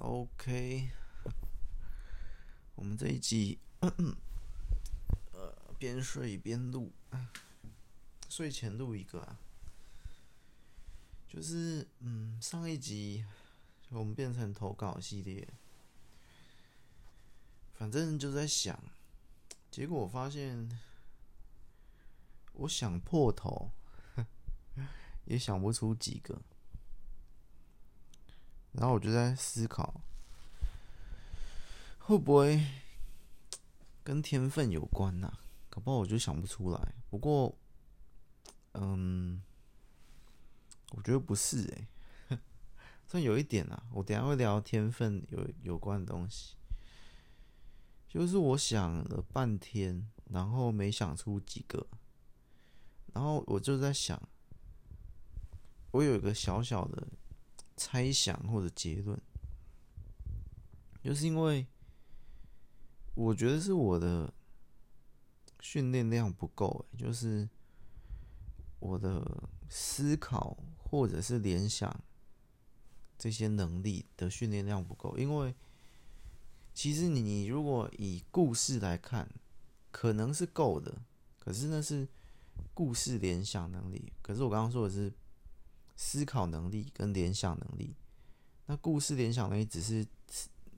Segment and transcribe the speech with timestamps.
[0.00, 0.90] OK，
[2.74, 3.92] 我们这一集，呃，
[5.78, 6.90] 边睡边录，
[8.30, 9.38] 睡前录一个啊，
[11.28, 13.26] 就是嗯，上一集
[13.90, 15.46] 我们变成投稿系列，
[17.74, 18.82] 反正就在想，
[19.70, 20.80] 结果我发现，
[22.54, 23.70] 我想破头，
[25.26, 26.40] 也想不出几个。
[28.72, 30.00] 然后我就在思考，
[31.98, 32.64] 会不会
[34.04, 35.38] 跟天分有关呢？
[35.68, 36.94] 搞不好我就想不出来。
[37.10, 37.56] 不过，
[38.74, 39.42] 嗯，
[40.92, 41.62] 我觉得不是
[42.28, 42.38] 诶，
[43.06, 43.82] 算有一点啊。
[43.92, 46.54] 我等下会聊天分有有关的东西，
[48.08, 51.86] 就是我想了半天，然后没想出几个，
[53.12, 54.20] 然后我就在想，
[55.90, 57.06] 我有一个小小的。
[57.82, 59.18] 猜想或者结论，
[61.02, 61.66] 就是因为
[63.14, 64.30] 我觉得是我的
[65.60, 67.48] 训练量不够，就是
[68.80, 72.04] 我的思考或者是联想
[73.16, 75.16] 这些能力的训练量不够。
[75.16, 75.54] 因为
[76.74, 79.26] 其实你如果以故事来看，
[79.90, 81.00] 可能是够的，
[81.38, 82.06] 可是那是
[82.74, 84.12] 故事联想能力。
[84.20, 85.10] 可是我刚刚说的是。
[86.02, 87.94] 思考能力跟联想能力，
[88.64, 90.06] 那故事联想能力只是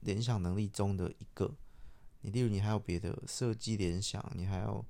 [0.01, 1.55] 联想能力中的一个。
[2.19, 4.85] 你例如，你还有别的设计联想，你还有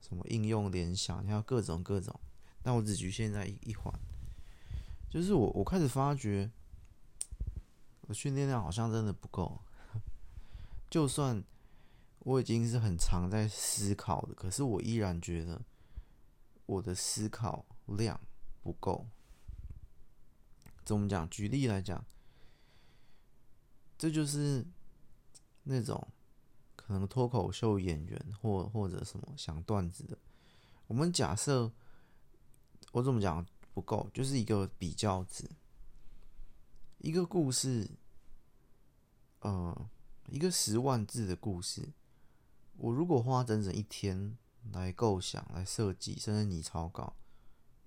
[0.00, 2.18] 什么应用联想，你还有各种各种。
[2.62, 3.92] 但我只局限在一一环，
[5.10, 6.48] 就是我我开始发觉，
[8.02, 9.60] 我训练量好像真的不够。
[10.88, 11.42] 就算
[12.20, 15.60] 我已经是很常在思考的，可是我依然觉得
[16.66, 18.20] 我的思考量
[18.62, 19.08] 不够。
[20.84, 21.28] 怎么讲？
[21.30, 22.04] 举例来讲，
[23.96, 24.64] 这就是
[25.62, 26.06] 那种
[26.76, 30.18] 可能脱口秀演员或或者什么想段子的。
[30.86, 31.72] 我们假设
[32.92, 35.50] 我怎么讲不够，就是一个比较值，
[36.98, 37.90] 一个故事，
[39.40, 39.90] 呃，
[40.28, 41.92] 一个十万字的故事，
[42.76, 44.36] 我如果花整整一天
[44.72, 47.16] 来构想、来设计，甚至拟草稿，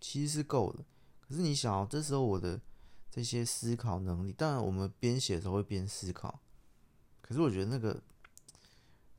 [0.01, 0.83] 其实是够的。
[1.19, 2.59] 可是你想哦，这时候我的
[3.17, 6.39] 这些思考能力，当然我们边写的时候会边思考，
[7.19, 8.03] 可是我觉得那个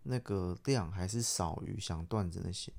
[0.05, 2.73] 那个量还是少于想段子那些。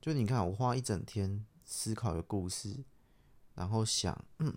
[0.00, 2.82] 就你看，我花一整天思考的故事，
[3.54, 4.56] 然后想，嗯，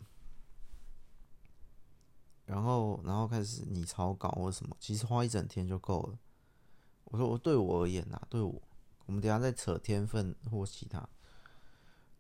[2.45, 6.17] 然后然后开始拟草稿或什么，其实花一整天就够了。
[7.03, 8.61] 我说我对我而言呐、啊，对我，
[9.05, 11.05] 我们等下再扯天分或其他，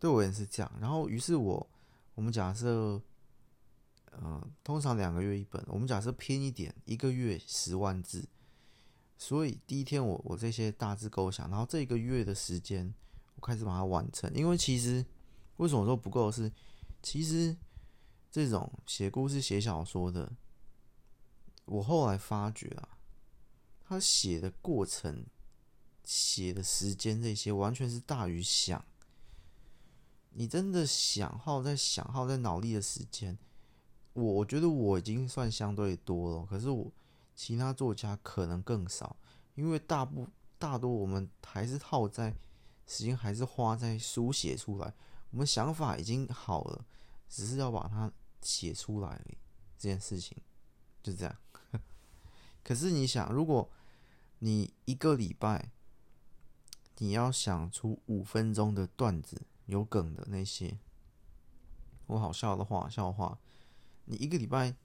[0.01, 0.69] 对我也是这样。
[0.81, 1.69] 然后于是我，
[2.15, 3.01] 我们假设。
[4.21, 5.63] 嗯、呃，通常两个月一本。
[5.67, 8.27] 我们假设偏一点，一个月十万字。
[9.17, 12.93] 所以第一天我我这些大致构想，然后这一个月的时间，
[13.35, 14.29] 我开始把它完成。
[14.33, 15.05] 因为其实
[15.57, 16.51] 为什么说不够是，
[17.01, 17.55] 其实
[18.29, 20.31] 这种写故事、写小说的，
[21.65, 22.97] 我后来发觉啊，
[23.85, 25.25] 他写的过程、
[26.03, 28.83] 写的时间这些，完全是大于想。
[30.31, 33.37] 你真的想耗在想耗在脑力的时间。
[34.13, 36.91] 我我觉得我已经算相对多了，可是我
[37.35, 39.15] 其他作家可能更少，
[39.55, 42.35] 因为大部大多我们还是耗在
[42.85, 44.93] 时间，还是花在书写出来。
[45.31, 46.85] 我们想法已经好了，
[47.27, 49.19] 只是要把它写出来。
[49.75, 50.37] 这件事情
[51.01, 51.35] 就这样。
[52.63, 53.69] 可是你想，如果
[54.39, 55.71] 你一个礼拜
[56.99, 60.77] 你要想出五分钟的段子，有梗的那些，
[62.07, 63.37] 我好笑的话，笑话。
[64.05, 64.75] 你一个礼拜，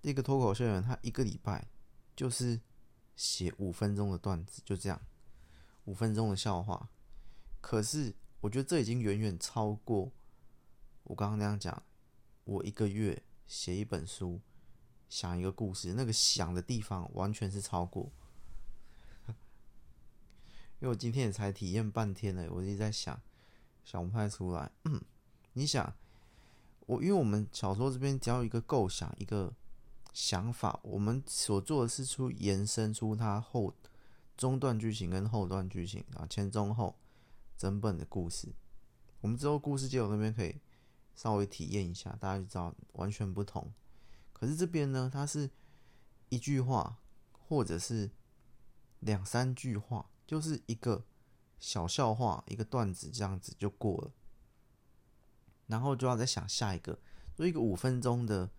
[0.00, 1.66] 这个脱口秀演员他一个礼拜
[2.14, 2.60] 就是
[3.16, 5.00] 写五分钟的段子，就这样，
[5.84, 6.88] 五分钟的笑话。
[7.60, 10.12] 可是我觉得这已经远远超过
[11.04, 11.82] 我刚刚那样讲，
[12.44, 14.40] 我一个月写一本书，
[15.08, 18.12] 想一个故事，那个想的地方完全是超过。
[20.78, 23.20] 因为我今天也才体验半天了，我一直在想，
[23.84, 24.70] 想不太出来。
[24.84, 25.00] 嗯，
[25.54, 25.94] 你想？
[26.92, 29.52] 我因为我们小说这边只要一个构想，一个
[30.12, 33.74] 想法，我们所做的是出延伸出它后
[34.36, 36.94] 中段剧情跟后段剧情啊，前中后
[37.56, 38.52] 整本的故事。
[39.22, 40.60] 我们之后故事接龙那边可以
[41.14, 43.72] 稍微体验一下，大家就知道完全不同。
[44.32, 45.48] 可是这边呢，它是
[46.28, 46.98] 一句话
[47.30, 48.10] 或者是
[49.00, 51.04] 两三句话，就是一个
[51.58, 54.10] 小笑话，一个段子这样子就过了。
[55.72, 56.98] 然后就要再想下一个，
[57.34, 58.50] 做一个五分钟的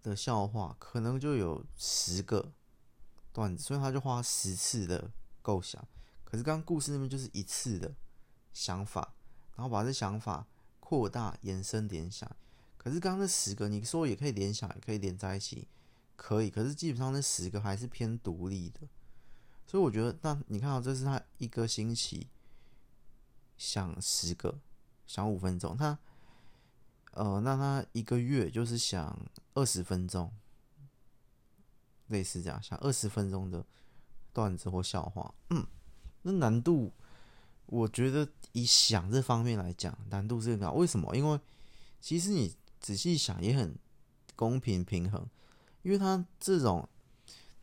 [0.00, 2.52] 的笑话可能就有十个
[3.32, 5.10] 段子，所以他就花十次的
[5.42, 5.84] 构想。
[6.22, 7.92] 可是刚刚故事那边就是一次的
[8.52, 9.16] 想法，
[9.56, 10.46] 然后把这想法
[10.78, 12.30] 扩大、延伸、联想。
[12.76, 15.66] 可是刚刚那十个，你说也可以联想，也可以连在一起，
[16.14, 16.48] 可以。
[16.50, 18.82] 可是基本上那十个还是偏独立的，
[19.66, 22.28] 所以我觉得，那你看到这是他一个星期
[23.56, 24.60] 想十个，
[25.06, 25.98] 想五分钟，他。
[27.16, 29.16] 呃，那他一个月就是想
[29.54, 30.32] 二十分钟，
[32.08, 33.64] 类似这样，想二十分钟的
[34.32, 35.32] 段子或笑话。
[35.50, 35.64] 嗯，
[36.22, 36.92] 那难度，
[37.66, 40.72] 我觉得以想这方面来讲，难度是很高。
[40.72, 41.16] 为什么？
[41.16, 41.38] 因为
[42.00, 43.78] 其实你仔细想也很
[44.34, 45.24] 公平平衡，
[45.82, 46.88] 因为他这种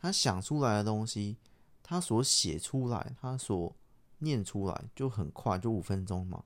[0.00, 1.36] 他想出来的东西，
[1.82, 3.76] 他所写出来，他所
[4.20, 6.42] 念出来就很快，就五分钟嘛。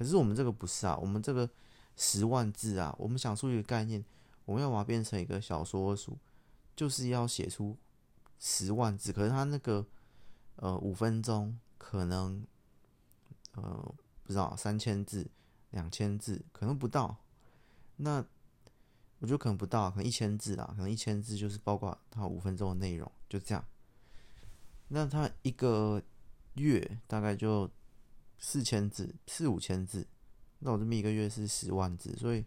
[0.00, 1.48] 可是我们这个不是啊，我们这个。
[1.96, 2.94] 十万字啊！
[2.98, 4.02] 我们想出一个概念，
[4.46, 6.16] 我们要把它变成一个小说书，
[6.74, 7.76] 就是要写出
[8.38, 9.12] 十万字。
[9.12, 9.84] 可是他那个
[10.56, 12.42] 呃五分钟，可能
[13.52, 15.28] 呃不知道三千字、
[15.72, 17.14] 两千字，可能不到。
[17.96, 18.24] 那
[19.18, 23.62] 我觉得可能不到，可能一千字啦，可能一千字就是包括他五分钟的内容，就这样。
[24.88, 26.02] 那他一个
[26.54, 27.68] 月大概就
[28.40, 30.04] 四千字，四五千字。
[30.58, 32.44] 那我这么一个月是十万字，所以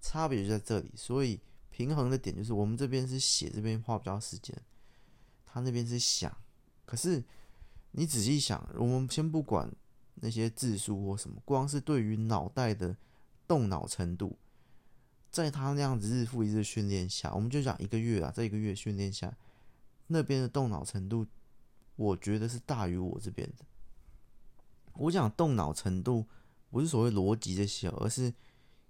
[0.00, 0.92] 差别就在这里。
[0.94, 1.40] 所以
[1.70, 4.56] 平衡的点就是，我们这边是写，这边花比较时间，
[5.44, 6.34] 他那边是想。
[6.84, 7.24] 可是
[7.90, 9.70] 你仔细想，我们先不管
[10.16, 12.96] 那些字数或什么，光是对于脑袋的
[13.46, 14.38] 动脑程度，
[15.30, 19.34] 在他那样子日复一日训练下，我们就讲一个月啊，这一个月训练下，
[20.06, 21.26] 那边的动脑程度，
[21.96, 23.64] 我觉得是大于我这边的。
[24.94, 26.26] 我讲动脑程度。
[26.70, 28.32] 不是所谓逻辑这些，而是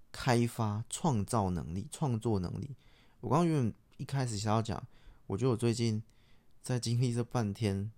[0.09, 2.77] 开发创造能力、创作能力。
[3.19, 4.81] 我刚刚原本一开始想要讲，
[5.27, 6.01] 我觉得我最近
[6.61, 7.91] 在经历这半天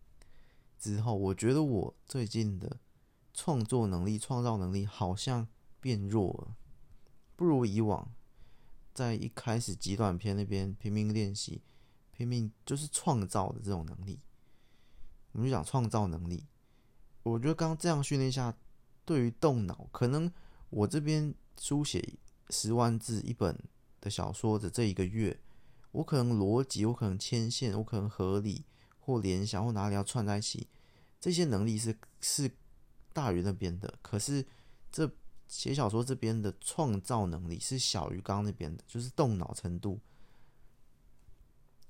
[0.79, 2.77] 之后，我觉得我最近的
[3.31, 5.47] 创作能力、创造能力好像
[5.79, 6.55] 变弱了，
[7.35, 8.11] 不如以往
[8.91, 11.61] 在一开始极短篇那边拼命练习、
[12.11, 14.19] 拼命就是创造的这种能力。
[15.33, 16.47] 我们就讲创造能力，
[17.25, 18.55] 我觉得刚这样训练下。
[19.07, 20.31] 对于动脑，可能
[20.71, 22.17] 我这边书写
[22.49, 23.55] 十万字一本
[24.01, 25.39] 的小说的这一个月，
[25.91, 28.65] 我可能逻辑，我可能牵线，我可能合理
[28.97, 30.67] 或联想或哪里要串在一起，
[31.21, 32.49] 这些能力是是
[33.13, 33.93] 大于那边的。
[34.01, 34.43] 可是
[34.91, 35.07] 这
[35.47, 39.99] 写小说这边的创造能力是小于刚那边的，就是动脑程度，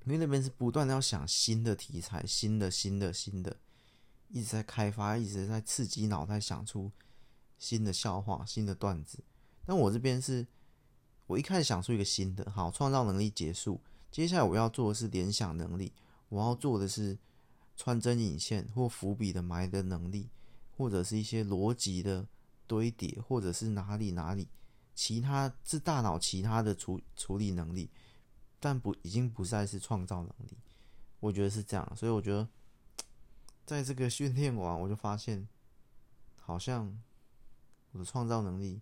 [0.04, 3.56] 因为那边是不断的要想新的题材，新的新的新的，
[4.36, 6.92] 一直在开发，一直在刺激脑袋想出。
[7.58, 9.18] 新的笑话，新的段子，
[9.64, 10.46] 但我这边是，
[11.26, 13.80] 我一开始想出一个新的，好，创造能力结束，
[14.10, 15.90] 接下来我要做的是联想能力，
[16.28, 17.16] 我要做的是
[17.74, 20.28] 穿针引线或伏笔的埋的能力，
[20.76, 22.28] 或者是一些逻辑的
[22.66, 24.46] 堆叠，或者是哪里哪里，
[24.94, 27.88] 其他是大脑其他的处处理能力，
[28.60, 30.58] 但不已经不再是创造能力，
[31.20, 32.46] 我觉得是这样，所以我觉得
[33.66, 35.46] 在这个训练完，我就发现
[36.36, 36.98] 好像。
[37.92, 38.78] 我的创造能力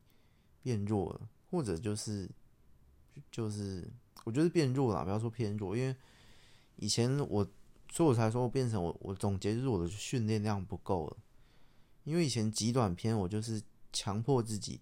[0.60, 2.28] 变弱了，或者就是
[3.30, 3.88] 就是，
[4.24, 5.94] 我觉得变弱了，不要说偏弱，因为
[6.74, 7.48] 以前我，
[7.92, 11.16] 所以我才说我变成我，我总结就是我的训练量不够了。
[12.02, 14.80] 因为以前极短篇，我就是强迫自己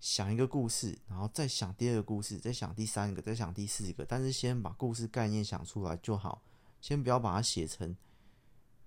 [0.00, 6.42] 想一个故事，然后再想第二个故事，再想第三个，再想第四个，但是先把故事概念想出来就好，
[6.80, 7.94] 先不要把它写成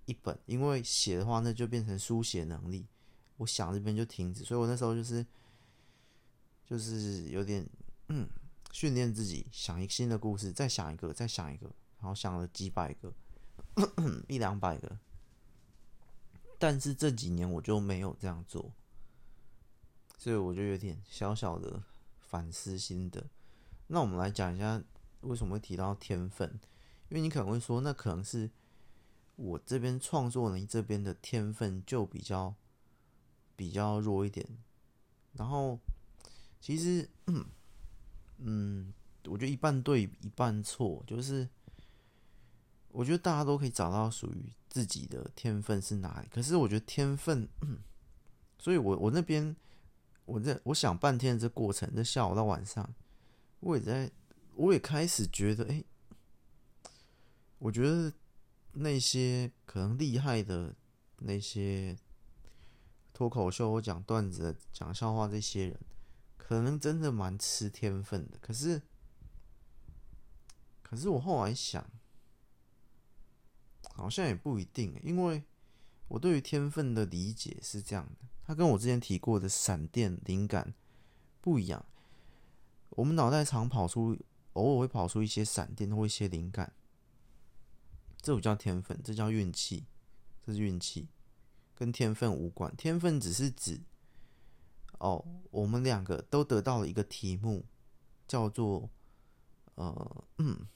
[0.06, 2.86] 一本，因为写的话那就变成书写能力。
[3.38, 5.26] 我想这边就停止，所以我那时候就是
[6.66, 7.68] 就是有点，
[8.72, 11.68] 训练自己想一个新的故事，再想一个，再想一个，
[12.00, 13.14] 然后想了几百个，
[14.28, 14.98] 一两百个。
[16.58, 18.72] 但是这几年我就没有这样做，
[20.18, 21.84] 所以我就有点小小的
[22.22, 23.26] 反思心得。
[23.88, 24.82] 那我们来讲一下
[25.22, 26.50] 为什么会提到天分，
[27.10, 28.50] 因为你可能会说，那可能是
[29.36, 32.56] 我这边创作能力这边的天分就比较。
[33.58, 34.46] 比较弱一点，
[35.32, 35.80] 然后
[36.60, 37.10] 其实，
[38.40, 41.48] 嗯，我觉得一半对一半错，就是
[42.90, 46.28] 我觉得大家都可以找到属于自己的天分是哪里。
[46.30, 47.48] 可是我觉得天分，
[48.60, 49.56] 所以我我那边
[50.26, 52.94] 我在我想半天这过程，这下午到晚上，
[53.62, 54.12] 我也在，
[54.56, 55.82] 我也开始觉得，哎，
[57.60, 58.12] 我觉得
[58.76, 60.76] 那些可能厉害的
[61.20, 61.98] 那些。
[63.18, 65.80] 脱口秀或讲段子、讲笑话，这些人
[66.36, 68.38] 可能真的蛮吃天分的。
[68.40, 68.82] 可是，
[70.84, 71.90] 可是我后来想，
[73.94, 75.46] 好像也不一定，因为
[76.10, 80.74] 我对于天分的理解是这样的，它跟我之前提过的闪电灵感
[81.40, 81.86] 不一样。
[82.90, 84.18] 我们脑袋常跑出，
[84.52, 86.74] 偶尔会跑出一些闪电或一些灵感，
[88.26, 89.86] 这不叫天分，这叫运气，
[90.44, 91.08] 这是运气，
[91.76, 92.76] 跟天分无关。
[92.76, 93.80] 天分只是指，
[94.98, 97.64] 哦，我们两个都得到了一个题目，
[98.28, 98.90] 叫做，
[99.76, 100.68] 呃，嗯，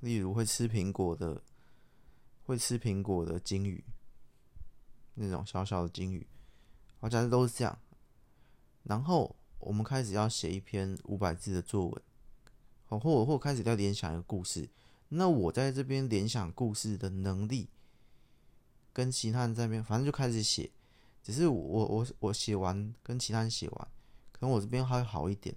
[0.00, 1.42] 例如会吃苹果的，
[2.44, 3.82] 会吃苹果的鲸鱼，
[5.14, 6.26] 那种小小的鲸鱼，
[6.98, 7.78] 好像都是这样，
[8.82, 9.34] 然后。
[9.62, 12.02] 我们开始要写一篇五百字的作文，
[12.86, 14.70] 或或或开始要联想一个故事。
[15.10, 17.68] 那我在这边联想故事的能力，
[18.92, 20.70] 跟其他人在那边，反正就开始写。
[21.22, 23.88] 只是我我我写完跟其他人写完，
[24.32, 25.54] 可能我这边还好一点。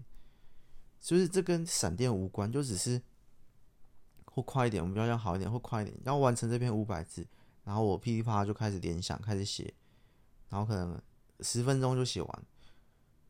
[0.99, 3.01] 就是这跟闪电无关，就只是
[4.25, 7.25] 或快一点，我们比较要好一点，或快一点，要完成这篇五百字，
[7.63, 9.73] 然后我噼里啪啦就开始联想，开始写，
[10.49, 11.01] 然后可能
[11.39, 12.45] 十分钟就写完。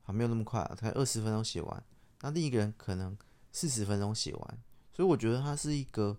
[0.06, 1.84] 还没有那么快，才二十分钟写完。
[2.22, 3.18] 那另一个人可能
[3.53, 4.60] 四十分钟写完，
[4.93, 6.17] 所以我觉得他是一个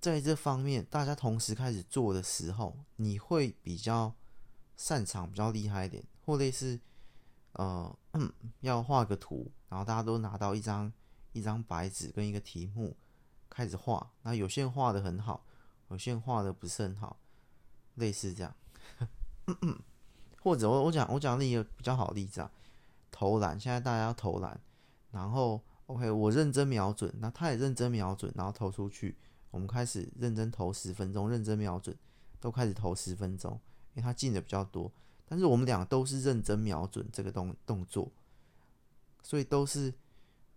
[0.00, 4.14] 在这方面大家同时开始做的时候，你会比较
[4.76, 6.78] 擅长、比较厉害一点，或类似
[7.52, 7.98] 呃，
[8.60, 10.92] 要画个图，然后大家都拿到一张
[11.32, 12.96] 一张白纸跟一个题目
[13.48, 14.12] 开始画。
[14.22, 15.44] 那有些人画的很好，
[15.88, 17.18] 有些人画的不是很好，
[17.94, 18.54] 类似这样。
[20.42, 22.50] 或者我我讲我讲另一个比较好的例子啊，
[23.10, 24.60] 投篮，现在大家要投篮，
[25.10, 29.16] 然后 OK，我认真瞄准，那他也认真瞄准，然后投出去，
[29.50, 31.96] 我们开始认真投十分钟，认真瞄准，
[32.38, 33.58] 都开始投十分钟，
[33.94, 34.92] 因为他进的比较多，
[35.24, 38.12] 但是我们俩都是认真瞄准这个动动作，
[39.22, 39.94] 所以都是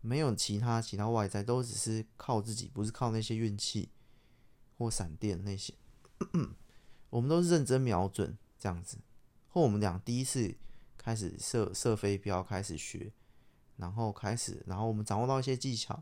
[0.02, 3.90] 没有其他其他外在，都只是靠自己，不是靠那些运气
[4.78, 5.74] 或闪电那些，
[7.10, 8.98] 我们都是认真瞄准这样子。
[9.48, 10.56] 或我们俩第一次
[10.98, 13.12] 开始射射飞镖，开始学，
[13.82, 16.02] 然后开始，然后我们掌握到一些技巧，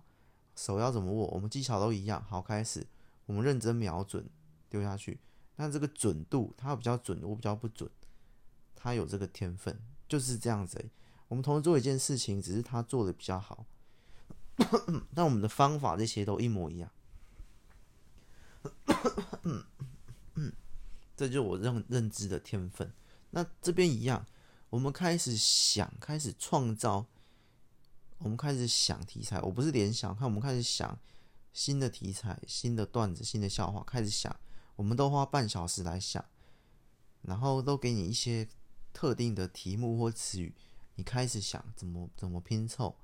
[0.54, 2.22] 手要怎么握，我们技巧都一样。
[2.28, 2.86] 好，开始，
[3.26, 4.30] 我们认真瞄准
[4.70, 5.20] 丢下去。
[5.56, 7.90] 那这个准度，他比较准，我比较不准。
[8.76, 10.90] 他有这个天分，就是这样子。
[11.30, 13.66] 我们同时做一件事情，只是他做的比较好，
[15.16, 16.92] 但我们的方法这些都一模一样。
[21.16, 22.92] 这就是我认认知的天分。
[23.32, 24.26] 那这边一样，
[24.70, 27.06] 我们开始想，开始创造，
[28.20, 29.42] 我们开始想题材。
[29.42, 30.98] 我不是联想，看我们开始想
[31.52, 34.34] 新的题材、新的段子、新的笑话，开始想。
[34.76, 36.24] 我们都花半小时来想，
[37.24, 38.48] 然后都给你一些
[38.94, 40.56] 特定的题目或词语，
[40.96, 42.96] 你开始想怎么怎么拼凑，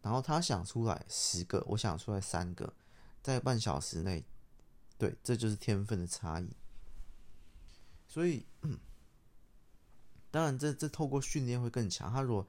[0.00, 2.72] 然后他想出来十个，我想出来三个，
[3.20, 4.24] 在半小时内，
[4.96, 6.48] 对，这就是天分的差异。
[8.06, 8.46] 所以。
[10.32, 12.10] 当然这，这透过训练会更强。
[12.10, 12.48] 他如果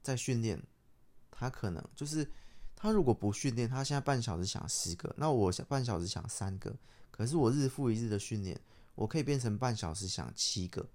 [0.00, 0.62] 在训练，
[1.38, 2.28] 他可能就是
[2.74, 6.74] 他如果不训练，他现在半小时想十个，那我想半小时想三个。
[7.10, 8.60] 可是我日复一日的训练，
[8.94, 10.88] 我可以变成半小时想七个。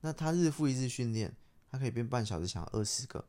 [0.00, 1.34] 那他日复一日训练，
[1.70, 3.24] 他可以变半小时想二十个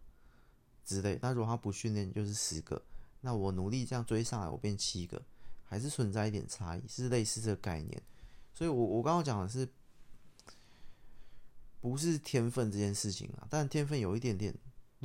[0.85, 1.19] 之类。
[1.21, 2.81] 那如果他不训练，就是十个。
[3.21, 5.21] 那我努力这样追上来，我变七个，
[5.63, 8.01] 还是存在一点差异，是类似这个概念。
[8.53, 9.67] 所以我我刚刚讲的是。
[11.81, 14.51] 不是天分这件事情啊，但天分有一点点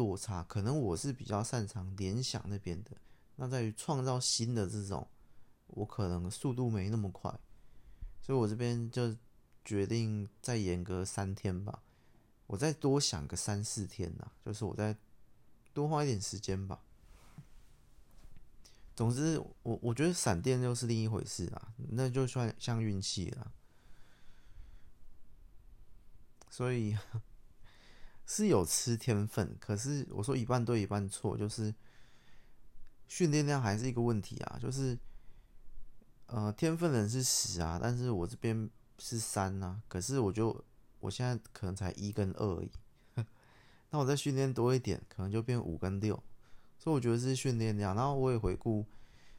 [0.00, 2.92] 落差，可能我是比较擅长联想那边的，
[3.37, 5.07] 那在于创造新的这种，
[5.66, 7.30] 我可能速度没那么快，
[8.23, 9.14] 所以我这边就
[9.62, 11.83] 决定再延个三天吧，
[12.47, 14.97] 我再多想个三四天呐，就是我再
[15.75, 16.80] 多花一点时间吧。
[18.97, 23.52] 总之，我我觉得闪电又是另一回事啊，那就算像运气了。
[26.49, 26.97] 所以
[28.32, 31.75] 是有吃天分，可是我说一半对一半错，就是
[33.08, 34.56] 训练量还是一个问题啊。
[34.62, 34.96] 就是
[36.26, 38.70] 呃，天分人是十啊，但是我这边
[39.00, 39.82] 是三呐、啊。
[39.88, 40.64] 可是我就
[41.00, 42.70] 我现在可能才一跟二而已，
[43.90, 46.14] 那我再训练多一点，可能就变五跟六。
[46.78, 47.96] 所以我觉得是训练量。
[47.96, 48.87] 然后我也回顾，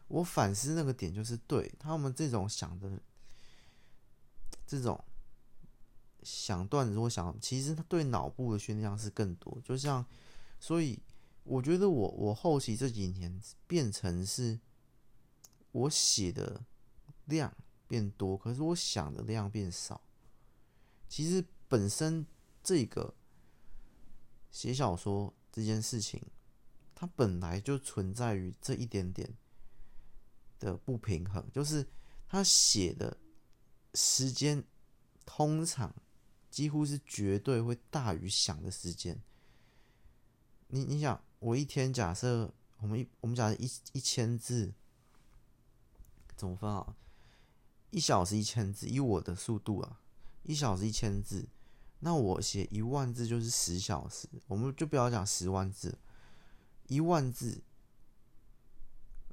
[0.09, 3.01] 我反思那个点，就是对他们这种想的
[4.67, 5.01] 这种。
[6.23, 9.59] 想段子，我想，其实他对脑部的训练量是更多。
[9.63, 10.05] 就像，
[10.59, 10.99] 所以
[11.43, 14.59] 我觉得我我后期这几年变成是，
[15.71, 16.63] 我写的
[17.25, 17.55] 量
[17.87, 20.01] 变多，可是我想的量变少。
[21.07, 22.25] 其实本身
[22.63, 23.13] 这个
[24.49, 26.21] 写小说这件事情，
[26.93, 29.33] 它本来就存在于这一点点
[30.59, 31.85] 的不平衡，就是
[32.27, 33.17] 他写的
[33.95, 34.63] 时间
[35.25, 35.93] 通常
[36.51, 39.19] 几乎是绝对会大于想的时间。
[40.67, 44.73] 你你想，我一天假设我们一我们假设一一千字，
[46.35, 46.95] 怎么分啊？
[47.89, 50.01] 一小时一千字，以我的速度啊，
[50.43, 51.47] 一小时一千字，
[51.99, 54.29] 那我写一万字就是十小时。
[54.47, 55.97] 我们就不要讲十万字，
[56.87, 57.61] 一万字，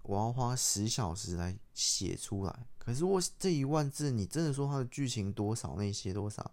[0.02, 2.66] 我要花十小时来写出来。
[2.78, 6.50] 可是我这一万字，你真的说它的剧情多少，那些多少，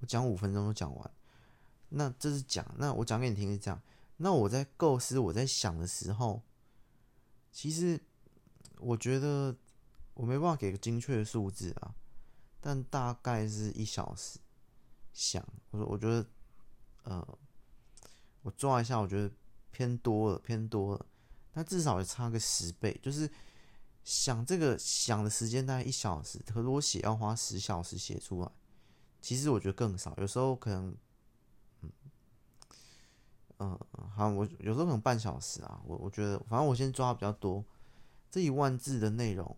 [0.00, 1.10] 我讲五分钟都讲完。
[1.88, 3.80] 那这是讲，那我讲给你听是这样。
[4.16, 6.42] 那我在构思、我在想的时候，
[7.52, 8.00] 其实
[8.78, 9.56] 我觉得。
[10.18, 11.94] 我没办法给个精确的数字啊，
[12.58, 14.38] 但大概是一小时。
[15.12, 16.26] 想，我说，我觉得，
[17.02, 17.38] 呃，
[18.40, 19.30] 我抓一下，我觉得
[19.70, 21.06] 偏多了，偏多了。
[21.52, 23.30] 那至少也差个十倍，就是
[24.04, 28.50] 想这个想的时间大概一小时，可是我写要花十小时写出来，
[29.20, 30.14] 其实我觉得更少。
[30.18, 30.96] 有时候可能，
[31.82, 31.90] 嗯，
[33.58, 33.78] 嗯、
[34.14, 35.80] 好，我有时候可能半小时啊。
[35.84, 37.64] 我我觉得，反正我先抓比较多，
[38.30, 39.56] 这一万字的内容。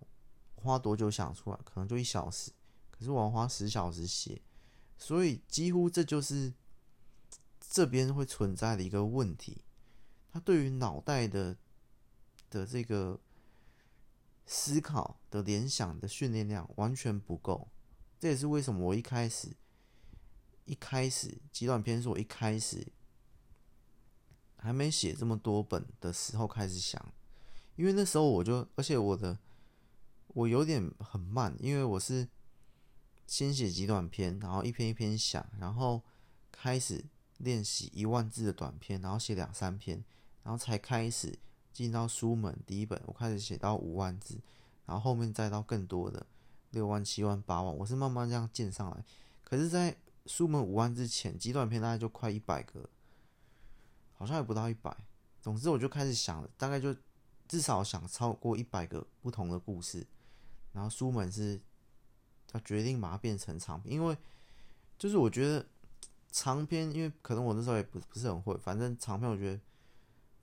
[0.61, 1.59] 花多久想出来？
[1.65, 2.50] 可能就一小时，
[2.91, 4.43] 可是我要花十小时写，
[4.97, 6.53] 所以几乎这就是
[7.61, 9.62] 这边会存在的一个问题。
[10.33, 11.57] 他对于脑袋的
[12.50, 13.21] 的这个
[14.47, 17.69] 思考的联想的训练量完全不够。
[18.19, 19.49] 这也是为什么我一开始
[20.65, 22.87] 一开始极短篇是我一开始
[24.57, 27.13] 还没写这么多本的时候开始想，
[27.77, 29.39] 因为那时候我就而且我的。
[30.35, 32.29] 我有点很慢，因为我是
[33.27, 36.03] 先写极短篇，然后一篇一篇想，然后
[36.53, 37.03] 开始
[37.39, 40.05] 练习一万字的短篇，然后写两三篇，
[40.45, 41.37] 然后才开始
[41.73, 44.39] 进到书门第一本，我开始写到五万字，
[44.85, 46.25] 然后后面再到更多的
[46.71, 49.04] 六万、七万、八万，我是慢慢这样建上来。
[49.43, 52.89] 可是，在书门五万之前，极短篇大概就快一百个，
[54.13, 54.95] 好像也不到一百。
[55.41, 56.95] 总之，我就开始想了，大概就
[57.47, 60.07] 至少想超过一百个不同的故事。
[60.73, 61.59] 然后书门是，
[62.47, 64.17] 他决定把它变成长篇，因为
[64.99, 65.65] 就是我觉得
[66.31, 69.61] 长篇，因为可能我那时候也不不是很会，反正长篇我觉得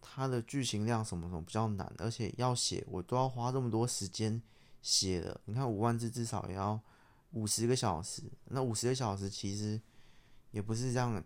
[0.02, 4.42] 它的剧情量什么什么比较难，而且要写我都要花这么多时间
[4.86, 5.42] 写的。
[5.46, 6.80] 你看五万字至少也要
[7.32, 9.82] 五十个小时，那五十个小时其实
[10.52, 11.24] 也不是这样，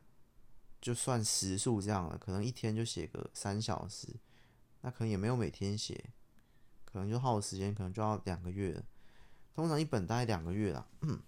[0.79, 4.07] 就算时数这样了，可能一天就写个三小时，
[4.79, 6.11] 那可能也没有每天写。
[6.85, 8.81] 可能就耗时间，可能就要两个月。
[9.53, 10.87] 通常一本大概两个月啦。
[11.01, 11.19] 嗯，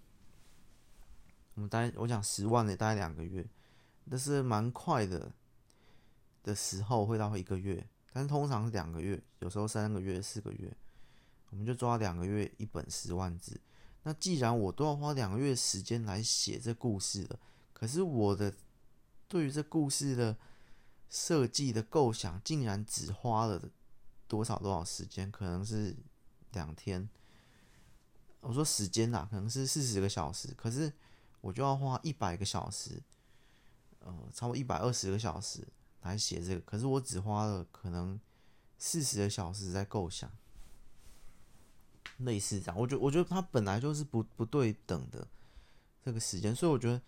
[1.54, 3.46] 我们大概我讲十万的大概两个月，
[4.10, 5.30] 但是蛮快的
[6.42, 10.76] 的时候会到一个月，但是通常是两个月，有时候三个月、四个月，
[11.52, 13.60] 我们就抓两个月一本十万字。
[14.02, 17.38] 那既然我都要花两个月时间来写这故事了，
[17.72, 18.52] 可是我的
[19.28, 20.36] 对于这故事的
[21.08, 23.70] 设计的构想，竟然只花了。
[24.28, 25.30] 多少多少时间？
[25.30, 25.94] 可能是
[26.52, 27.06] 两天。
[28.40, 30.54] 我说时间啦，可能是四十个小时。
[30.56, 30.90] 可是
[31.42, 33.02] 我就要花一百个小时，
[33.98, 35.68] 呃，超过一百二十个小时
[36.00, 36.60] 来写这个。
[36.62, 38.18] 可是我只花了可能
[38.78, 40.32] 四十个小时在构想，
[42.24, 42.76] 类似这样。
[42.78, 45.26] 我觉我觉得它本来就是不不对等的
[46.04, 47.00] 这个时间，所以我觉得。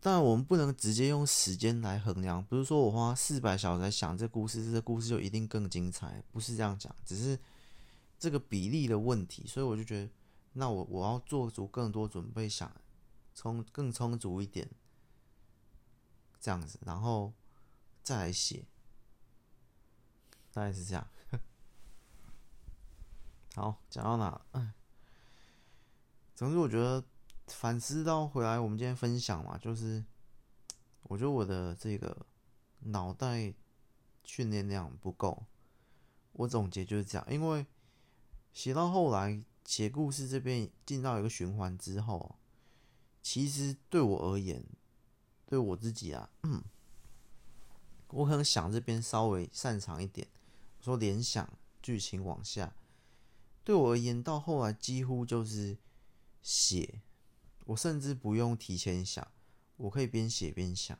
[0.00, 7.38] 但我们不能直接用时间来衡量，不是说我花四百小时来想这故事，这故事就一定更精彩，不是这样讲，只是
[8.18, 9.46] 这个比例的问题。
[9.46, 10.10] 所以我就觉得，
[10.52, 12.70] 那我我要做足更多准备，想
[13.34, 14.68] 充更充足一点，
[16.38, 17.32] 这样子，然后
[18.02, 18.66] 再来写，
[20.52, 21.08] 大概是这样。
[23.54, 24.40] 好，讲到哪？
[24.52, 24.74] 哎，
[26.34, 27.04] 总之我觉得。
[27.46, 30.02] 反思到回来，我们今天分享嘛，就是
[31.02, 32.24] 我觉得我的这个
[32.78, 33.52] 脑袋
[34.24, 35.44] 训练量不够。
[36.32, 37.66] 我总结就是这样，因为
[38.54, 42.36] 写到后来，写故事这边进到一个循环之后，
[43.20, 44.64] 其实对我而言，
[45.44, 46.30] 对我自己啊，
[48.08, 50.26] 我可能想这边稍微擅长一点。
[50.80, 51.46] 说联想
[51.82, 52.74] 剧情往下，
[53.64, 55.78] 对我而言，到后来几乎就是
[56.42, 57.00] 写。
[57.66, 59.26] 我甚至不用提前想，
[59.78, 60.98] 我可以边写边想，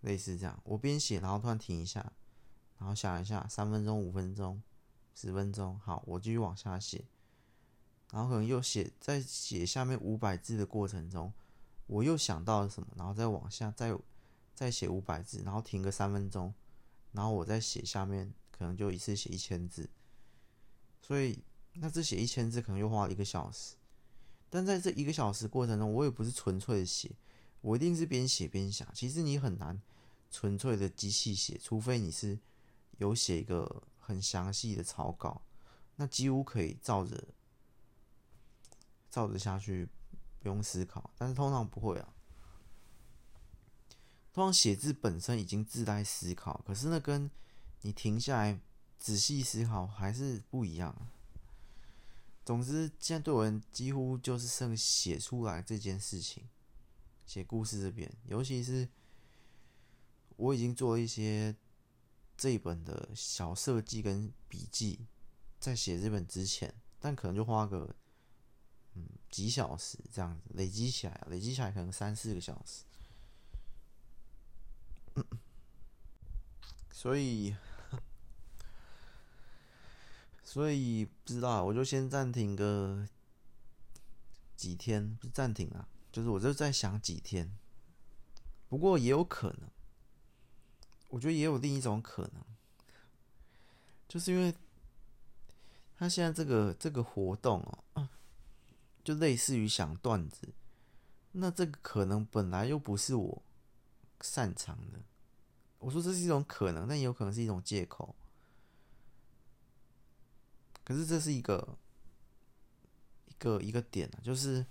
[0.00, 0.58] 类似这样。
[0.64, 2.10] 我边写，然后突然停一下，
[2.78, 4.62] 然后想一下，三分钟、五分钟、
[5.14, 7.04] 十分钟，好，我继续往下写。
[8.10, 11.30] 然后可能又写，在写下面五百字的过程中，
[11.86, 13.94] 我又想到了什么，然后再往下，再
[14.54, 16.54] 再写五百字，然后停个三分钟，
[17.12, 19.90] 然后我再写下面，可能就一次写一千字。
[21.00, 21.42] 所以
[21.74, 23.76] 那这写一千字可能又花了一个小时。
[24.50, 27.10] 但在这一个小时过程中，我也不是纯粹的写，
[27.60, 28.88] 我一定是边写边想。
[28.94, 29.80] 其实你很难
[30.30, 32.38] 纯粹的机器写，除非你是
[32.96, 35.42] 有写一个很详细的草稿，
[35.96, 37.28] 那几乎可以照着
[39.10, 39.88] 照着下去，
[40.40, 41.10] 不用思考。
[41.18, 42.14] 但是通常不会啊，
[44.32, 47.30] 通常写字本身已经自带思考，可是那跟
[47.82, 48.58] 你停下来
[48.98, 50.94] 仔细思考还是不一样。
[52.44, 56.48] 总之，现在对我人几乎就是剩写出来这件事情，
[57.26, 58.88] 写故事这边，尤其是
[60.36, 61.54] 我已经做了一些
[62.36, 65.06] 这一本的小设计跟笔记，
[65.60, 67.94] 在写这本之前，但可能就花个
[68.94, 72.84] 嗯几小时这样子累积起来，累积起来可能三四个小时，
[76.90, 77.54] 所以。
[80.48, 83.06] 所以不知道，我就先暂停个
[84.56, 87.54] 几天，不是暂停啊，就是我就在想几天。
[88.66, 89.68] 不过也有可能，
[91.08, 92.42] 我觉得也有另一种可能，
[94.08, 94.54] 就是因为
[95.94, 97.60] 他现在这个这个活动
[97.92, 98.08] 哦，
[99.04, 100.54] 就类似于想段子，
[101.32, 103.42] 那这个可能本来又不是我
[104.22, 104.98] 擅长的。
[105.78, 108.16] 我说这是一种可能，但也有可能是一种借口。
[110.88, 111.76] 可是这是一个
[113.26, 114.64] 一个一个点啊，就是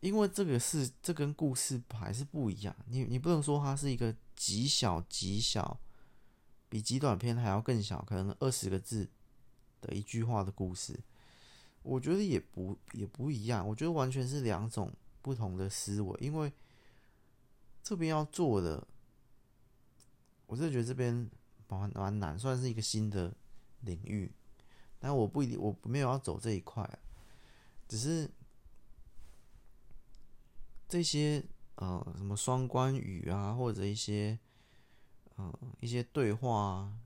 [0.00, 2.76] 因为这个是这跟故事还是不一样。
[2.86, 5.80] 你你不能说它是一个极小极小，
[6.68, 9.08] 比极短篇还要更小，可能二十个字
[9.80, 11.00] 的一句话的故事。
[11.82, 16.18] 我觉得也不也不一样，我觉得完全是两种不同的思维。
[16.20, 16.52] 因为
[17.82, 18.86] 这边要做的，
[20.44, 21.30] 我是觉得这边
[21.66, 23.34] 蛮蛮难，算是一个新的
[23.80, 24.30] 领域。
[24.98, 26.98] 但我不一定，我没有要走这一块，
[27.86, 28.30] 只是
[30.88, 31.44] 这些
[31.76, 34.38] 呃什么双关语啊，或者一些
[35.36, 36.98] 呃一些对话啊，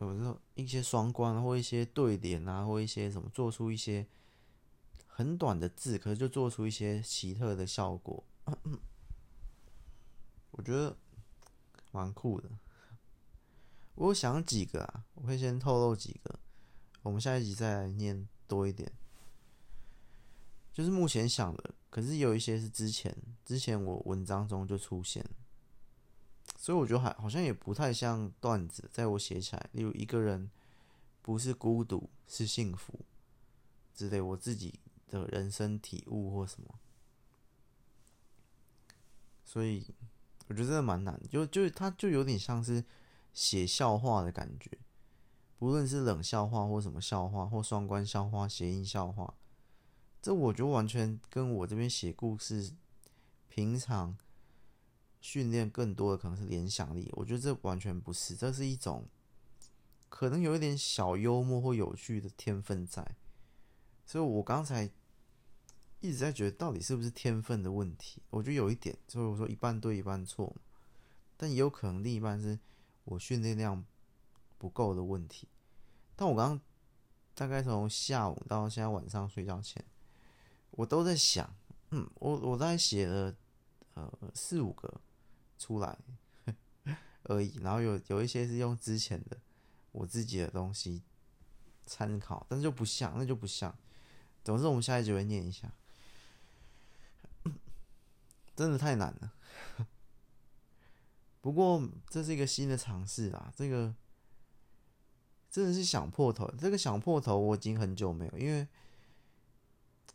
[0.00, 4.06] 有时候一些双关或一些对联啊，或一些什么做出一些
[5.06, 8.22] 很短的字，可是就做出一些奇特的效果，
[10.52, 10.96] 我觉得
[11.92, 12.50] 蛮酷的。
[13.96, 16.38] 我想几个啊，我会先透露几个，
[17.02, 18.92] 我们下一集再来念多一点。
[20.70, 25.24] 就是目前想的，可是有一些是之前之前我文章中就出现，
[26.58, 30.50] 所以我觉得还好像也不太像段子，在我写起来，例如一个人
[31.22, 33.00] 不是孤独是幸福
[33.94, 34.78] 之类，我自己
[35.08, 36.78] 的人生体悟或什么，
[39.42, 39.86] 所以
[40.48, 42.84] 我觉得真的蛮难，就就它就有点像是。
[43.36, 44.70] 写笑话的感觉，
[45.58, 49.34] 不论是冷笑话或什么笑话，或双关笑话、谐音笑话，
[50.22, 52.72] 这我觉得完全跟我这边写故事，
[53.50, 54.16] 平常
[55.20, 57.10] 训练更多的可能是联想力。
[57.12, 59.04] 我觉得这完全不是，这是一种
[60.08, 63.16] 可能有一点小幽默或有趣的天分在。
[64.06, 64.90] 所以我刚才
[66.00, 68.22] 一直在觉得，到底是不是天分的问题？
[68.30, 70.56] 我觉得有一点，所以我说一半对一半错，
[71.36, 72.58] 但也有可能另一半是。
[73.06, 73.82] 我训练量
[74.58, 75.48] 不够的问题，
[76.14, 76.60] 但我刚
[77.34, 79.84] 大概从下午到现在晚上睡觉前，
[80.72, 81.54] 我都在想，
[81.90, 83.34] 嗯，我我大概写了
[83.94, 85.00] 呃四五个
[85.56, 85.96] 出来
[87.24, 89.38] 而已，然后有有一些是用之前的
[89.92, 91.02] 我自己的东西
[91.86, 93.72] 参考，但是就不像，那就不像。
[94.42, 95.72] 总之，我们下一集会念一下，
[98.56, 99.32] 真的太难了。
[101.46, 103.52] 不过这是一个新的尝试啊！
[103.54, 103.94] 这个
[105.48, 106.50] 真的是想破头。
[106.58, 108.66] 这个想破头我已经很久没有，因为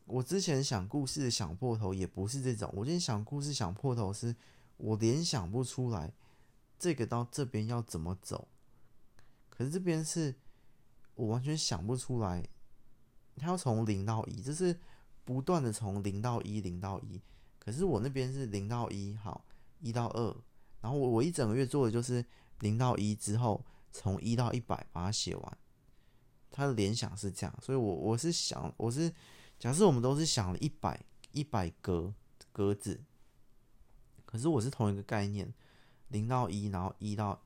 [0.04, 2.70] 我之前想故事的想破头也不是这种。
[2.76, 4.36] 我今天想故事想破头，是
[4.76, 6.12] 我联想不出来
[6.78, 8.50] 这个到这边要怎么走。
[9.50, 10.36] 可是这边是
[11.16, 12.46] 我完全想不出来，
[13.38, 14.78] 它要从零到一，这是
[15.24, 17.22] 不断的从零到一，零到一。
[17.58, 19.46] 可是我那边是零到一，好，
[19.80, 20.36] 一到二。
[20.82, 22.26] 然后我我一整个月做的就是
[22.60, 25.58] 零到一之后，从一到一百把它写完。
[26.54, 29.14] 他的联想是这样，所以我我是想，我是
[29.58, 32.14] 假设我们都是想了一百一百格
[32.52, 33.02] 格子，
[34.26, 35.54] 可是我是同一个概念，
[36.10, 37.42] 零到一，然后一到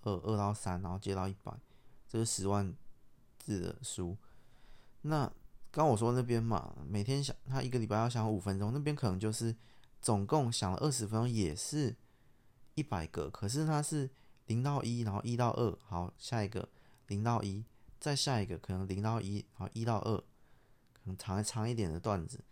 [0.00, 1.52] 二，二到三，然后接到一百，
[2.08, 2.74] 这是十万
[3.38, 4.16] 字的书。
[5.02, 5.30] 那
[5.70, 9.54] 刚我说那边嘛，每天想他一个礼拜要想五分钟，那边可能就是
[10.00, 11.94] 总共想了二十分钟，也是。
[12.78, 14.08] 一百个，可是它是
[14.46, 16.68] 零到一，然后一到二，好，下一个
[17.08, 17.64] 零到一，
[17.98, 20.16] 再下一个可能零到一，好一到二，
[20.92, 22.44] 可能长长一点的段子，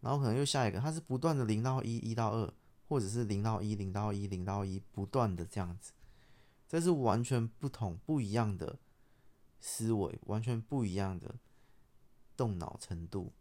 [0.00, 2.52] 然后可能又下一个，它是不断的零到一，一到二，
[2.88, 5.92] 或者是零到一，零到一，零到一，不断的这样子，
[6.66, 8.80] 这是完全不同不一样的
[9.60, 11.36] 思维，完全不一样的
[12.36, 13.32] 动脑程度，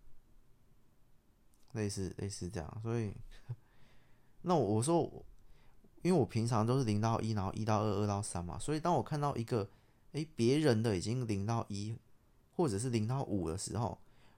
[1.71, 3.15] 类似类似这样，所以，
[4.43, 5.25] 那我说，
[6.01, 9.69] 因为我平常都是零到一，然后一到二，二到三嘛，所以当我看到一个。
[10.13, 11.95] 诶，别人的已经零到一，
[12.55, 13.95] 或者是零到五的时候，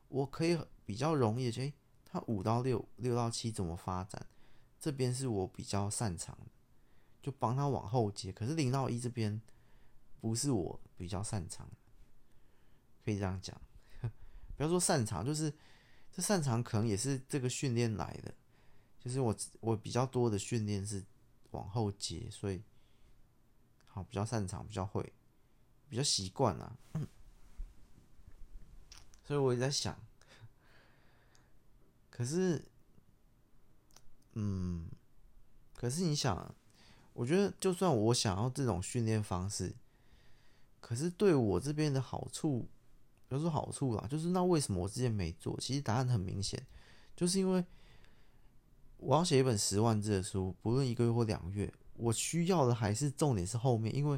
[0.10, 4.28] 我可以比较容易诶，他五到六，六到七怎么发展？
[4.78, 6.52] 这边是我比较擅长的，
[7.22, 8.34] 就帮他往后接。
[8.34, 9.42] 可是零到一这边
[10.20, 11.70] 不是我比较擅长，
[13.06, 13.56] 可以这样讲。
[14.58, 15.54] 不要说擅长，就是
[16.12, 18.34] 这擅长可能也是这个训练来的，
[19.00, 21.02] 就是我我比较多的训练是
[21.52, 22.62] 往后接，所以
[23.88, 25.14] 好比较擅长，比较会。
[25.90, 26.78] 比较习惯了，
[29.26, 30.00] 所以我也在想，
[32.10, 32.64] 可是，
[34.36, 34.90] 嗯，
[35.76, 36.56] 可是你想，
[37.12, 39.76] 我觉得就算我想要这种训练方式，
[40.80, 42.70] 可是对我这边的好处，
[43.28, 45.60] 有说好处啦，就是那为什么我之前没做？
[45.60, 46.66] 其实答案很明显，
[47.18, 47.66] 就是因为
[49.02, 54.18] 我要写一本十万字的书，不论一个月或两个月，我需要的还是重点是后面，因为。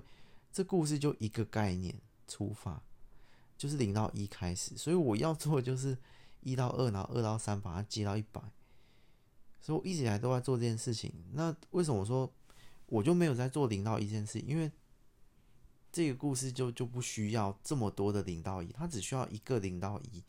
[0.56, 2.80] 这故事就一个概念出发，
[3.58, 5.98] 就是零到一开始，所以我要做的就是
[6.42, 8.40] 一到二，然后二到三，把它接到一百。
[9.60, 11.12] 所以我一直以来都在做这件事情。
[11.32, 12.32] 那为什么说
[12.86, 14.40] 我就没有在做零到一这件事？
[14.42, 14.72] 因为
[15.92, 20.22] 这个故事就就不需要这么多的零到一，它只需要一个零到一，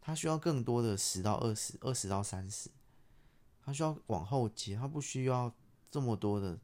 [0.00, 2.70] 它需要更多的十到二十，二十到三十，
[3.68, 5.54] 他需要往后接，他不需要
[5.90, 6.58] 这么多的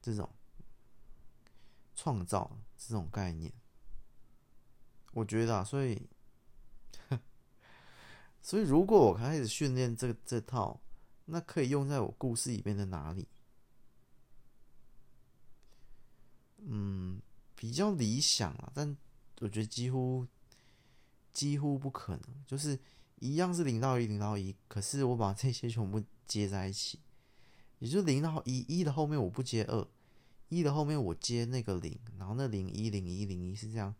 [0.00, 0.28] 这种。
[2.00, 3.52] 创造这种概念，
[5.10, 6.08] 我觉得啊，所以，
[8.40, 10.80] 所以如果我开始训练这这套，
[11.24, 13.26] 那可以用在我故事里面的哪里？
[16.58, 17.20] 嗯，
[17.56, 18.96] 比较理想啊，但
[19.40, 20.24] 我觉得几乎
[21.32, 22.78] 几乎不可能，就是
[23.20, 27.00] 一样是零到一，零到一，可是我把这些全部接在一起，
[27.78, 29.86] 也就是零到一，一的后面我不接二。
[30.48, 33.94] 一的后面我接那个零，然后那零一零一零一是这样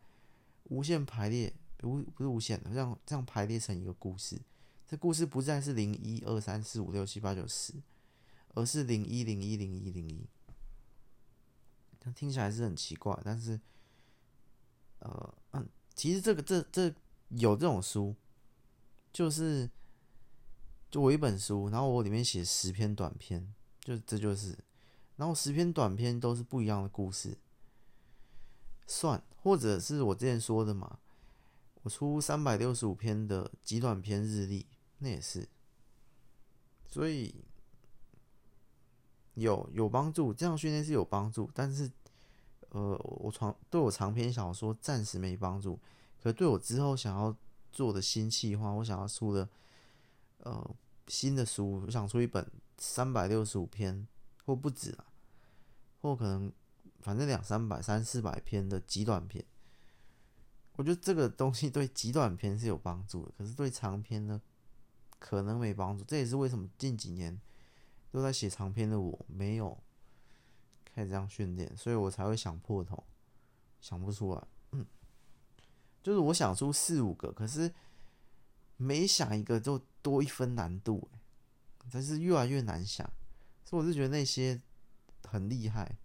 [0.65, 4.41] 无限排列，不不是无限的，这样这样排列成一个故事。
[4.87, 7.75] 这故事不再是零一二三四五六七八九十，
[8.55, 10.27] 而是零一零一零一零一。
[12.15, 13.61] 听起来是很奇怪，但是
[15.01, 16.91] 呃嗯，其实这个这这
[17.29, 18.17] 有这种书，
[19.13, 19.71] 就是
[20.91, 24.59] 就我一本书，然后我里面写十篇短篇，就这就是。
[25.17, 27.37] 然后十篇短篇都是不一样的故事，
[28.87, 31.01] 算，或者是我之前说的嘛，
[31.83, 34.65] 我出三百六十五篇的极短篇日历，
[34.99, 35.49] 那也是，
[36.87, 37.35] 所以
[39.35, 41.91] 有有帮助，这样训练是有帮助，但是
[42.69, 45.81] 呃，我长对我长篇小说暂时没帮助，
[46.23, 47.37] 可对我之后想要
[47.79, 49.49] 做的新企划，我想要出的
[50.39, 50.75] 呃
[51.07, 52.45] 新的书，我想出一本
[52.77, 54.05] 三百六十五篇
[54.45, 55.05] 或不止了。
[56.01, 56.53] 或可能，
[56.99, 59.45] 反正两三百、三四百篇的极短篇，
[60.75, 64.43] 我觉得这个东西对极短篇是有帮助的，可是对长篇呢，
[65.21, 66.03] 可能没帮助。
[66.03, 67.41] 这也是为什么近几年
[68.11, 69.79] 都在写长篇的我没有
[70.85, 73.05] 开始这样训练，所以我才会想破头，
[73.81, 74.45] 想不出来。
[76.03, 77.73] 就是我想出四五个，可是
[78.77, 81.09] 每想一个就多一分难度，
[81.91, 83.09] 真是越来越难想。
[83.65, 84.61] 所以我是觉得那些。
[85.25, 85.99] 很厉害，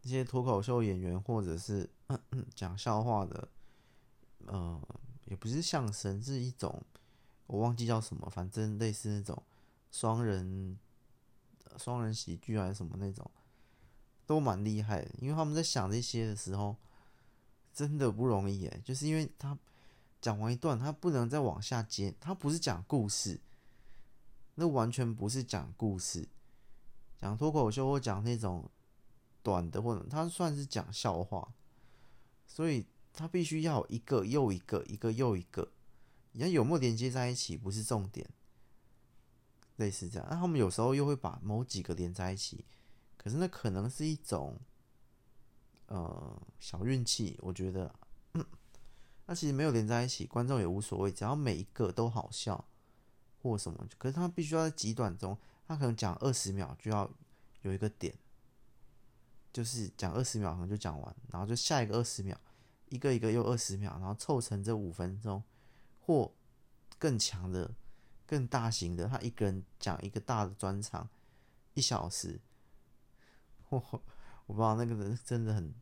[0.00, 1.88] 那些脱口秀演员或者是
[2.56, 3.48] 讲笑话的，
[4.46, 4.80] 呃，
[5.26, 6.82] 也不是相声，是一种
[7.46, 9.40] 我忘记叫什么，反正类似那种
[9.92, 10.76] 双人
[11.76, 13.30] 双人喜剧还是什么那种，
[14.26, 15.10] 都蛮厉害的。
[15.18, 16.74] 因为他们在想这些的时候，
[17.72, 19.58] 真的不容易诶，就是因为他
[20.20, 23.40] 讲完一段，他不能再往下接，他不是讲故事，
[24.54, 26.28] 那完全不是讲故事。
[27.18, 28.68] 讲脱口秀或讲那种
[29.44, 31.54] 短的，或者他算是讲笑话，
[32.48, 35.70] 所以他必须要一个又一个，一个又一个，
[36.32, 38.28] 你看有没有连接在一起不是重点，
[39.76, 40.26] 类似这样。
[40.28, 42.64] 那他们有时候又会把某几个连在一起，
[43.16, 44.58] 可是那可能是一种
[45.92, 47.94] 呃小运气，我觉得。
[49.24, 52.62] 那其实没有连在一起，观众也无所谓，只要每一个都好笑
[53.40, 55.38] 或什么，可是他必须要在极短中。
[55.66, 57.08] 他可能讲二十秒就要
[57.62, 58.12] 有一个点，
[59.52, 62.36] 就是讲二十秒可能就讲完，然后就下一个二十秒，
[62.88, 65.42] 一个一个又二十秒，然后凑成这五分钟，
[66.00, 66.30] 或
[66.98, 67.70] 更强的、
[68.26, 71.08] 更大型的，他一个人讲一个大的专场，
[71.74, 72.40] 一小时，
[73.68, 74.02] 我
[74.52, 75.72] 我不知道那个人真的很，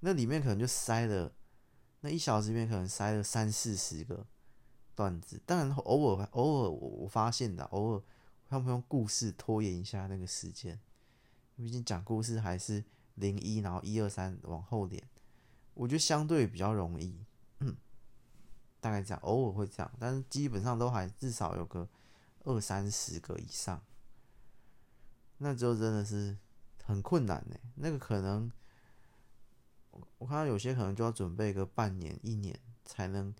[0.00, 1.32] 那里面可能就塞了，
[2.00, 4.26] 那一小时里面可能塞了三四十个
[4.94, 8.02] 段子，当然偶尔偶尔我我发现的，偶尔
[8.46, 10.78] 他们用故事拖延一下那个时间。
[11.56, 15.02] 毕竟讲故事还是零一，然后一二三往后连，
[15.72, 17.24] 我觉得相对比较容易，
[18.78, 21.88] 大概这样，偶尔会这样，但是基本上都还至少有个
[22.40, 23.82] 二三十个以上，
[25.38, 26.36] 那就真的是
[26.84, 27.56] 很困难呢。
[27.74, 28.50] 那个可能
[30.18, 33.34] 我看到有些可能就要准备个半年一年才能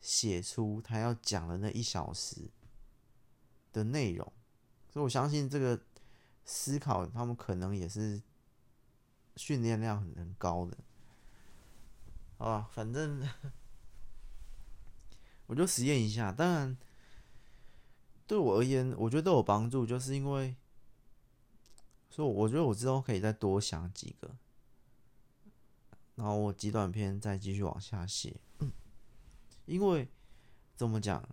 [0.00, 2.50] 写出他要讲的那一小时
[3.72, 4.32] 的内容，
[4.90, 5.80] 所以我相信这个。
[6.46, 8.20] 思考，他们可能也是
[9.34, 10.76] 训练量很很高的，
[12.36, 12.68] 好吧？
[12.70, 13.26] 反正
[15.46, 16.30] 我就实验一下。
[16.30, 16.76] 当然，
[18.26, 20.54] 对我而言，我觉得都有帮助，就是因为，
[22.14, 24.30] 所以我觉得我之后可以再多想几个，
[26.14, 28.40] 然后我极短篇再继续往下写。
[29.64, 30.08] 因为
[30.76, 31.28] 怎么讲，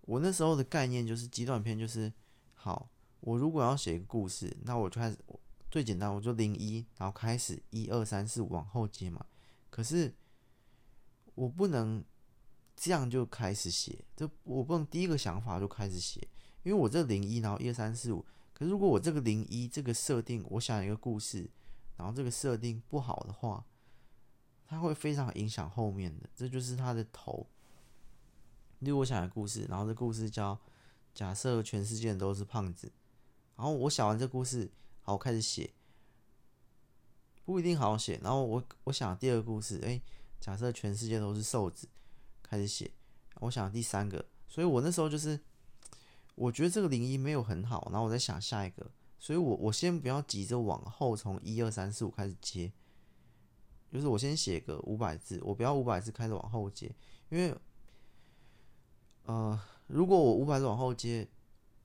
[0.00, 2.10] 我那时候的概念就是极短篇就是
[2.54, 2.88] 好。
[3.20, 5.18] 我如果要写一个故事，那我就开始
[5.70, 9.26] 最简单，我就零一，然后开始一二三四五往后接嘛。
[9.68, 10.14] 可是
[11.34, 12.02] 我不能
[12.74, 16.26] 这样就开始写，这我不能第一个想法就开始写，
[16.62, 18.24] 因为我这零一，然后一二三四五。
[18.60, 21.48] 可如果我这个零一这个设定，我想一个故事，
[21.96, 23.64] 然后这个设定不好的话，
[24.66, 26.28] 它会非常影响后面的。
[26.36, 27.46] 这就是它的头。
[28.80, 30.60] 例如我想一个故事，然后这故事叫
[31.14, 32.92] 假设全世界都是胖子。
[33.56, 34.70] 然后我想完这故事，
[35.00, 35.72] 好，我开始写，
[37.46, 38.20] 不一定好好写。
[38.22, 39.98] 然后我我想第二个故事，哎，
[40.38, 41.88] 假设全世界都是瘦子，
[42.42, 42.90] 开始写。
[43.36, 45.40] 我想第三个，所以我那时候就是，
[46.40, 52.72] 我觉得这个零一没有很好，然后我在想下一个，所以我我先不要急着往后从一二三四五开始接，
[53.92, 56.94] 就是我先写个五百字，我不要五百字开始往后接，
[57.28, 57.54] 因为，
[59.24, 61.28] 呃，如果我五百字往后接。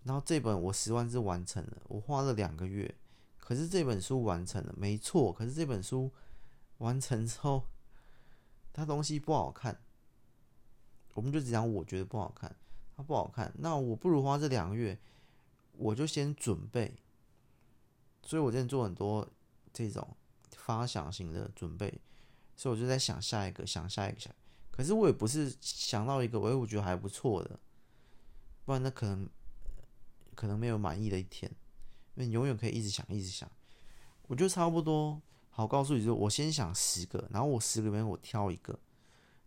[0.06, 2.94] 然后这本我十万字完成了，我花了两个月，
[3.40, 5.34] 可是这本书完成了，没错。
[5.34, 6.12] 可是这本书
[6.78, 7.64] 完成之后，
[8.72, 9.82] 它东西不好看，
[11.16, 12.56] 我们就只讲我觉得不好看，
[12.96, 13.54] 它不好看。
[13.58, 14.98] 那我不如花这两个月，
[15.74, 16.96] 我就先准备。
[18.24, 19.28] 所以我今天做很多
[19.72, 20.16] 这种
[20.52, 22.02] 发想型的准备，
[22.56, 24.34] 所以我就在想下一个，想下一个，想。
[24.72, 27.60] 可是我也不是想到一个，我我觉得还不错的，
[28.66, 29.30] 不然那可能。
[30.36, 31.50] 可能没有满意的一天，
[32.16, 33.50] 因为你永远可以一直想，一直想。
[34.28, 38.78] 我就差不多好告诉你，就我先想十个，然后我十个里面我挑一个。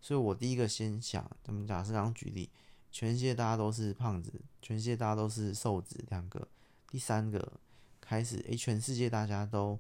[0.00, 2.48] 所以我第一个先想，咱们假设刚举例，
[2.90, 6.48] 全世界大家都是胖子，全世界大家都是瘦子，两个。
[6.90, 7.61] 第三个
[8.01, 9.79] 开始，诶，全世界大家都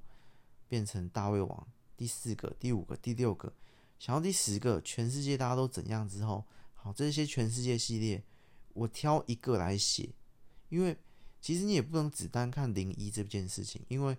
[0.68, 1.68] 变成大胃王。
[1.96, 3.52] 第四个、第五个、第六个，
[3.98, 6.44] 想要第十个，全世界大家都怎样之后，
[6.74, 8.22] 好，这些全世界系列，
[8.74, 10.10] 我挑一个来写。
[10.68, 10.96] 因为
[11.40, 14.16] 其实你也不能只单看零一这件事情，因为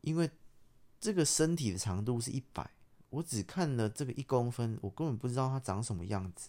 [0.00, 0.28] 因为
[0.98, 2.68] 这个身体的长度是一百，
[3.10, 6.48] 我只看了这个一公分，我根本不知道它长什么样子。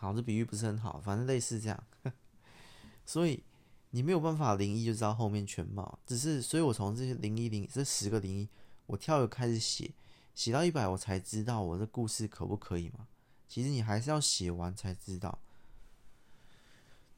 [0.00, 1.84] 好，这比喻不是很好，反正类似这样。
[3.04, 3.44] 所以
[3.90, 8.48] 你没有办法零一就知道后面全貌，只是所以我从这些零一零这十个零一，
[8.86, 9.92] 我跳着开始写，
[10.34, 13.08] 写到一百我才知道我的故事可不可以嘛？
[13.46, 15.38] 其实你还是要写完才知道。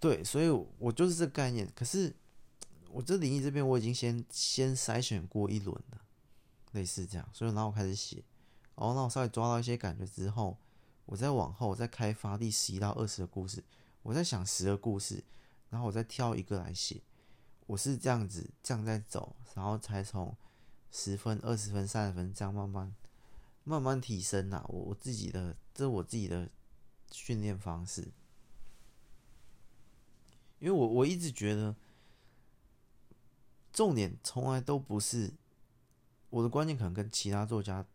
[0.01, 1.71] 对，所以我就是这概念。
[1.77, 2.13] 可是
[2.91, 6.01] 我这零一这边我已经先先筛选过一轮了，
[6.73, 7.29] 类似这样。
[7.33, 8.25] 所以然后我开始写，
[8.75, 10.59] 哦，那我稍微抓到一些感觉之后，
[11.07, 13.63] 我再往后再开发第十一到二十个故事，
[14.03, 15.23] 我在想十个故事，
[15.71, 17.03] 然后我再挑一个来写。
[17.67, 20.37] 我是这样子这样在走，然后才从
[20.91, 22.95] 十分、二十分、三十分这样慢慢
[23.65, 26.51] 慢慢提升呐、我我自己的这我自己的
[27.11, 28.13] 训练方式。
[30.59, 31.75] 因为我我一直觉得，
[33.73, 35.33] 重点从来都不是
[36.31, 37.87] 我的观念，可能跟其他作家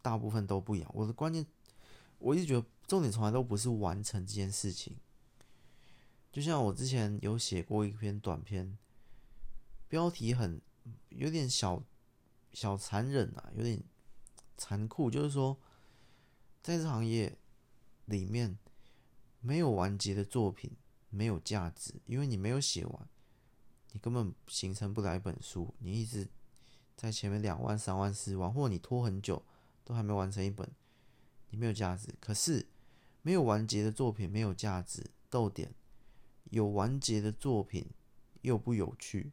[0.00, 0.90] 大部分都不一样。
[0.94, 1.46] 我的观念，
[2.22, 4.96] 我一直觉得重点从来都不是完成这件事情。
[6.30, 8.78] 就像我之前有写过一篇短篇，
[9.88, 10.60] 标题很
[11.10, 11.82] 有点小
[12.52, 13.82] 小残忍啊，有点
[14.56, 15.58] 残酷，就是说，
[16.62, 17.36] 在这行业
[18.06, 18.58] 里面
[19.40, 20.72] 没有完结的作品。
[21.14, 23.08] 没有价值，因为你没有写完，
[23.90, 25.74] 你根本形成不了一本书。
[25.78, 26.26] 你一直
[26.96, 29.44] 在前面两万、三万、四万，或者你拖很久
[29.84, 30.66] 都还没完成一本，
[31.52, 32.12] 你没有价值。
[32.20, 32.66] 可是
[33.22, 35.06] 没有完结的作品没有价值。
[35.30, 35.72] 逗点，
[36.50, 37.86] 有完结的作品
[38.42, 39.32] 又不有趣，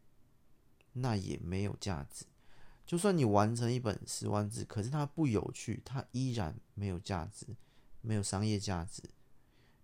[0.93, 2.23] 那也没有价值。
[2.85, 7.47] 就算你完成一本十万字，可是它不有趣，它依然没有价值，
[7.99, 9.03] 没有商业价值。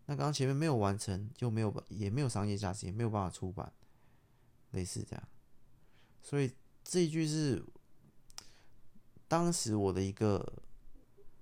[0.06, 3.74] 那刚刚前面没有完成，就没有也没有商业价值，也没有办法出版，
[4.72, 5.28] 类似这样。
[6.24, 7.62] 所以这一句是
[9.28, 10.64] 当时我的一个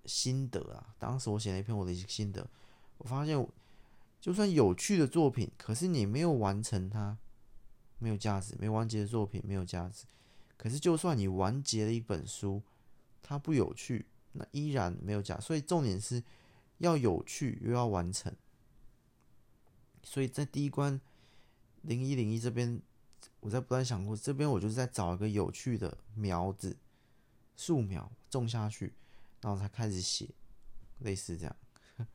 [0.06, 0.96] 心得啊。
[0.98, 2.48] 当时我写了一篇我的心得，
[2.98, 3.48] 我发现，
[4.20, 7.18] 就算有趣的作品，可是你没有完成它，
[8.00, 10.06] 没有价值；没完结的作品没有价值。
[10.56, 12.62] 可是就算你完结了一本书，
[13.22, 15.40] 它不有趣，那依然没有价。
[15.40, 16.24] 所以重点是
[16.78, 18.34] 要有趣又要完成。
[20.04, 21.00] 所以在第一关
[21.82, 22.82] 零一零一这边，
[23.42, 26.78] 我在不断想过，这边我就是在找一个有趣的苗子、
[27.58, 28.94] 树苗种下去，
[29.44, 30.28] 然后才开始写，
[31.00, 31.56] 类似这样，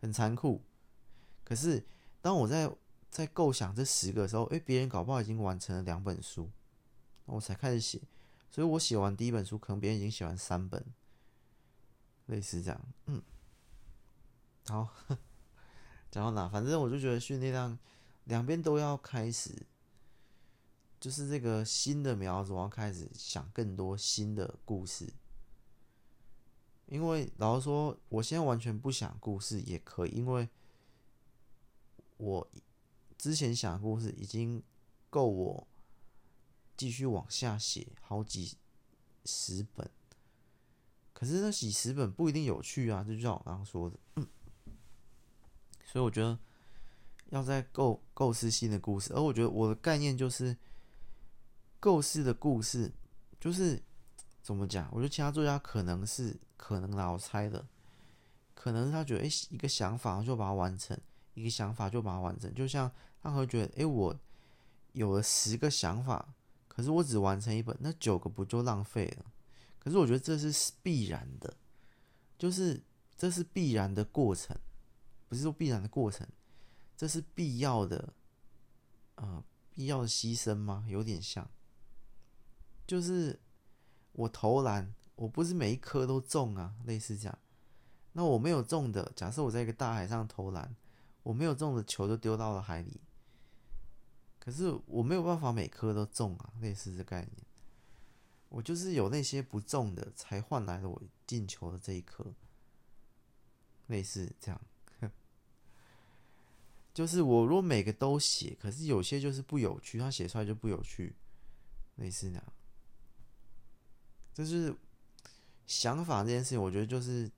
[0.00, 0.62] 很残酷。
[1.44, 1.84] 可是
[2.22, 2.70] 当我在
[3.10, 6.50] 在构想这十个的时候，诶，别人搞不好已经完成了两本书，
[7.26, 8.00] 我才开始写。
[8.50, 10.84] 所以我写完第一本书，可能别人已经写完三本，
[12.26, 12.80] 类似这样。
[13.06, 13.22] 嗯，
[14.66, 14.88] 好。
[16.10, 16.48] 讲到哪？
[16.48, 17.78] 反正我就觉得训练量
[18.24, 19.66] 两边都要开始，
[21.00, 25.12] 就是这个新的苗子，我要开始想更多新的故事。
[26.92, 30.46] 因为老实说，我现在完全不想故事也可以，因为
[32.18, 32.46] 我
[33.16, 34.62] 之前想故事已经
[35.08, 35.66] 够我
[36.76, 38.58] 继续往下写好几
[39.24, 39.90] 十本。
[41.14, 43.98] 可是那几十本不一定有趣啊，就像我刚刚说的。
[45.86, 46.38] 所以我觉得
[47.30, 50.54] 要在构构思新的故事，而我觉得我的概念就是
[51.80, 52.92] 构思的故事，
[53.40, 53.82] 就是
[54.42, 54.88] 怎么讲？
[54.90, 57.64] 我觉得其他作家可能是可能老，猜的，
[58.54, 60.98] 可能他觉得诶，一个想法就把它完成，
[61.34, 62.90] 一个想法就把它完成，就像
[63.22, 64.18] 他会觉得诶，我
[64.92, 66.34] 有了十个想法，
[66.68, 69.26] 可是我只完成一本，那九个不就浪费了？
[69.78, 71.56] 可是我觉得这是必然的，
[72.36, 72.82] 就是
[73.16, 74.56] 这是必然的过程。
[75.28, 76.28] 不是说必然的过程，
[76.94, 78.12] 这是必要的，
[79.14, 80.84] 呃，必要的牺牲吗？
[80.86, 81.48] 有点像，
[82.86, 83.40] 就是
[84.12, 87.38] 我投篮，我不是每一颗都中啊，类似这样。
[88.12, 90.74] 那我没有中的，假设我在一个大海上投篮，
[91.22, 93.00] 我没有中的球就丢到了海里，
[94.38, 97.46] 可是我没有办法每颗都中啊，类似这概念。
[98.50, 102.34] 我就是有那些不中的，才换来了我进球的这一颗，
[103.86, 104.60] 类似这样。
[106.92, 111.16] 就是我如果每个都写，可是有些就是不有趣，他写出来就不有趣，
[111.96, 112.52] 类似那样。
[114.32, 114.74] 就是
[115.66, 117.30] 想法这件事情，我觉得就是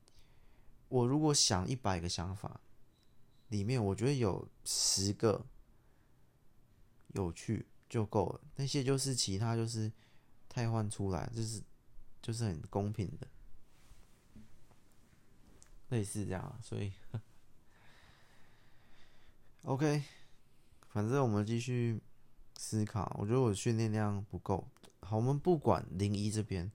[0.89, 2.61] 我如果想一百个想法，
[3.49, 5.45] 里面我觉得有十个
[7.15, 9.93] 有趣就够了，那些就是其他就是
[10.49, 11.63] 太换出来，就是
[12.23, 13.27] 就是很公平的，
[15.89, 16.93] 类似这样，所以。
[19.63, 20.03] OK，
[20.89, 21.99] 反正我们继续
[22.59, 23.17] 思考。
[23.19, 24.69] 我觉得我训练量不够。
[25.01, 26.71] 好，我们不管零一这边，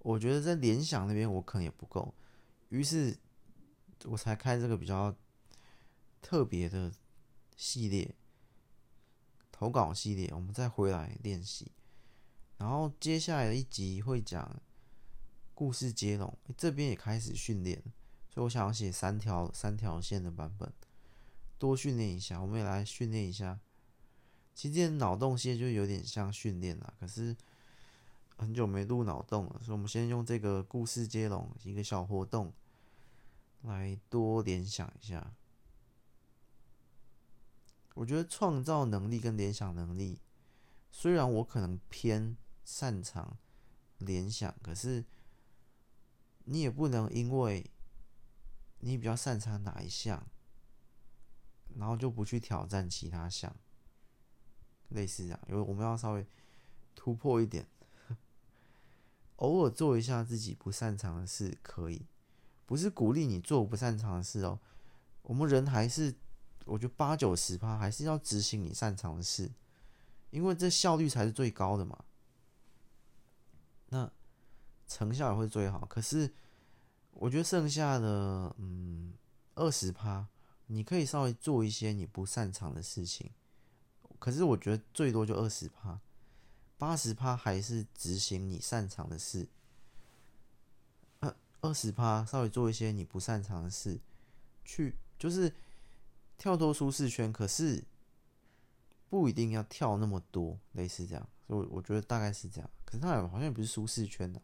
[0.00, 2.14] 我觉得在联想那边我可能也不够。
[2.70, 3.16] 于是，
[4.04, 5.14] 我才开这个比较
[6.22, 6.92] 特别的
[7.56, 8.14] 系列，
[9.52, 10.30] 投稿系列。
[10.34, 11.72] 我们再回来练习。
[12.56, 14.60] 然后接下来一集会讲
[15.54, 17.82] 故事接龙，这边也开始训练，
[18.28, 20.72] 所以我想要写三条三条线的版本。
[21.58, 23.60] 多训练一下，我们也来训练一下。
[24.54, 27.36] 其实这脑洞系就有点像训练啦，可是
[28.40, 32.52] 很久没录脑洞了，所以我们先用这个故事接龙一个小活动
[33.62, 35.34] 来多联想一下。
[37.94, 40.20] 我觉得创造能力跟联想能力，
[40.90, 43.36] 虽然我可能偏擅长
[43.98, 45.04] 联想，可是
[46.44, 47.70] 你也不能因为
[48.78, 50.26] 你比较擅长哪一项。
[51.76, 53.54] 然后就不去挑战其他项，
[54.88, 56.26] 类似这样，因为我们要稍微
[56.96, 57.64] 突破一点，
[59.40, 62.06] 偶尔做一下自己不擅长的事可以，
[62.64, 64.58] 不是鼓励你做不擅长的事哦。
[65.22, 66.14] 我们人还是，
[66.64, 69.52] 我觉得八九十趴还是要执行你擅长的事，
[70.30, 72.04] 因为这效率才是最高的嘛。
[73.90, 74.10] 那
[74.86, 75.84] 成效也会最好。
[75.84, 76.32] 可是
[77.12, 79.12] 我觉得剩下的嗯
[79.56, 80.26] 二十趴。
[80.72, 83.28] 你可以稍微做一些你不擅长的事情，
[84.20, 85.98] 可是我觉得最多就二十趴，
[86.80, 89.46] 八十趴还是执行你擅长的事。
[91.18, 94.00] 二二十趴稍微做一些你不擅长的事，
[94.64, 95.54] 去就是
[96.38, 97.84] 跳脱舒适圈，可是
[99.10, 101.28] 不一定要跳那么多，类似这样。
[101.46, 102.70] 所以我觉得大概是这样。
[102.86, 104.40] 可是他好像也不是舒适圈的，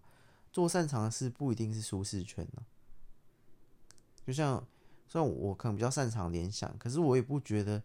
[0.52, 2.62] 做擅长的事不一定是舒适圈的。
[4.26, 4.62] 就像
[5.08, 7.82] 虽然我可能比较擅长联想，可是我也不觉得。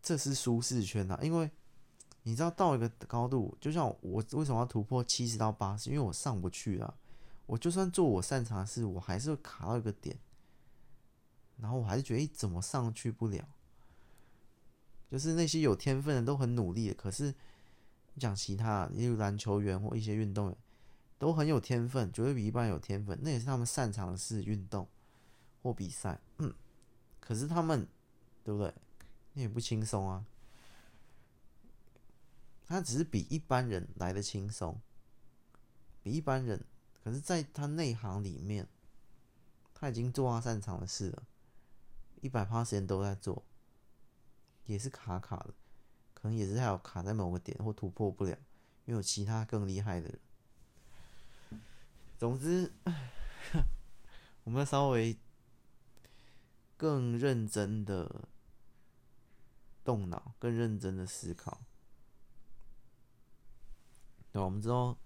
[0.00, 1.50] 这是舒适圈啊，因为
[2.28, 5.88] 你知道到一个高度，就像我为什么要突破七十到八十？
[5.88, 6.94] 因为我上不去啊。
[7.46, 10.14] 我就算做我擅长的事，我还是会卡到一个点，
[11.56, 13.48] 然后我还是觉得，怎么上去不了？
[15.10, 17.34] 就是那些有天分的都很努力的，可是
[18.18, 20.56] 讲其他，例如篮球员或一些运动员，
[21.18, 24.86] 都很有天分，绝对比一般人有天分，那也是他们擅长的事，运动
[25.62, 26.20] 或比赛。
[26.36, 26.52] 嗯，
[27.20, 27.88] 可是他们，
[28.44, 28.74] 对不对？
[29.32, 30.22] 那也不轻松啊，
[32.68, 34.80] 他只是比一般人来的轻松，
[36.02, 36.64] 比一般人，
[37.02, 38.68] 可是在他内行里面，
[39.74, 41.26] 他已经做他擅长的事了，
[42.20, 43.42] 一百趴时间都在做，
[44.66, 45.54] 也是卡卡的，
[46.12, 48.38] 可能也是还有卡在某个点或突破不了，
[48.84, 50.20] 因为有其他更厉害的人。
[52.18, 52.70] 总之，
[54.44, 55.16] 我们稍微
[56.76, 58.28] 更认真的。
[59.84, 61.62] 动脑，更认真的思考。
[64.30, 64.96] 对，我们知道，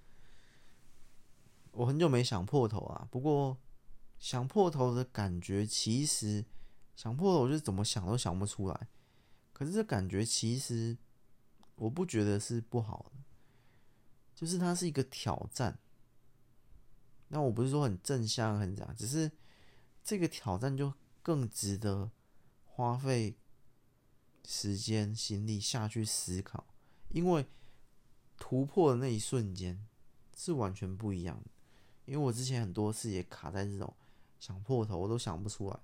[1.72, 3.08] 我很久没想破头啊。
[3.10, 3.56] 不过，
[4.18, 6.44] 想破头的感觉，其实
[6.94, 8.88] 想破头就怎么想都想不出来。
[9.52, 10.96] 可是这感觉其实，
[11.76, 13.22] 我不觉得是不好的，
[14.34, 15.78] 就是它是一个挑战。
[17.28, 19.30] 那我不是说很正向，很这样，只是
[20.02, 20.92] 这个挑战就
[21.22, 22.10] 更值得
[22.64, 23.36] 花费。
[24.44, 26.66] 时间、心力下去思考，
[27.10, 27.46] 因为
[28.42, 29.86] 突破的那一瞬间
[30.34, 31.50] 是完全不一样的。
[32.06, 33.94] 因为我之前很多次也卡在这种
[34.40, 35.78] 想破头，我都想不出来。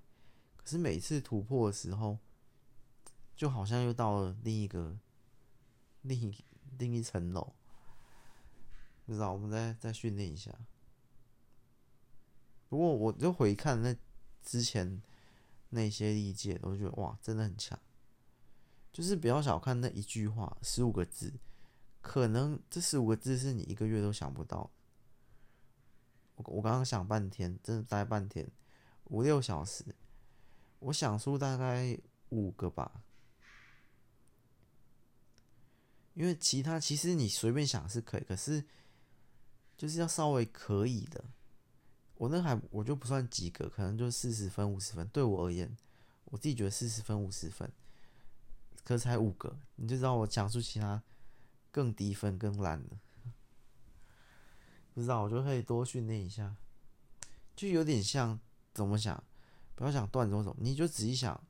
[0.56, 2.18] 可是每次突破的时候，
[3.36, 4.98] 就好像又到了另一个、
[6.02, 6.44] 另一
[6.78, 7.54] 另一层楼。
[9.06, 10.52] 不知道，我们再再训练一下。
[12.68, 13.96] 不过我就回看那
[14.42, 15.00] 之前
[15.68, 17.78] 那些历届，我就觉得哇，真的很强。
[18.92, 21.32] 就是不要小看那一句话，十五个字，
[22.08, 24.70] 可能这十五个字是你一个月都想不到。
[26.36, 28.50] 我我刚刚想半天，真的待半天，
[29.04, 29.84] 五六小时，
[30.78, 31.98] 我想出大概
[32.30, 33.02] 五个吧。
[36.14, 38.64] 因为其他其实你随便想是可以，可是
[39.76, 41.22] 就是要稍微可以的。
[42.14, 45.06] 我那还我就不算及格，可能就四十分五十分。
[45.08, 45.76] 对我而言，
[46.24, 47.70] 我自己觉得四十分五十分。
[48.82, 51.02] 可是才五个，你就知道我讲出其他
[51.78, 52.98] 更低分、更烂的，
[54.92, 56.56] 不知道我就可以多训练一下，
[57.54, 58.40] 就有点像
[58.74, 59.22] 怎么想？
[59.76, 61.40] 不要想断种种，你就仔细想，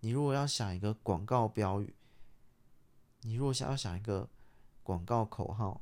[0.00, 1.94] 你如果要想一个广告标语，
[3.22, 4.28] 你如果想要想一个
[4.82, 5.80] 广告口号，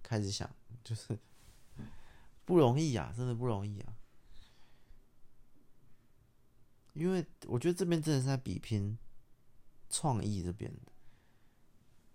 [0.00, 0.48] 开始想
[0.84, 1.18] 就是
[2.46, 3.96] 不容易啊，真的不容易啊。
[6.92, 8.96] 因为我觉得这边真的是在比拼
[9.88, 10.89] 创意这边的，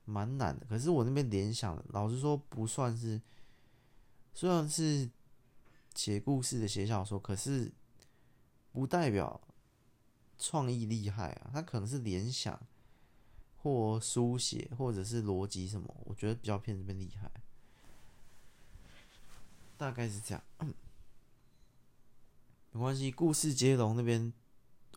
[0.05, 0.65] 蛮难的。
[0.67, 3.21] 可是我那边联想，老实说不算是，
[4.33, 5.09] 虽然是
[5.93, 7.71] 写故事的写小说，可是
[8.71, 9.41] 不代表
[10.37, 11.49] 创意厉害啊。
[11.51, 12.59] 他可能是联想
[13.57, 17.29] 或书写或者是逻辑什么，我觉得比较偏这边厉害。
[19.77, 20.43] 大概是这样，
[22.71, 23.11] 没关系。
[23.11, 24.31] 故事接龙那边。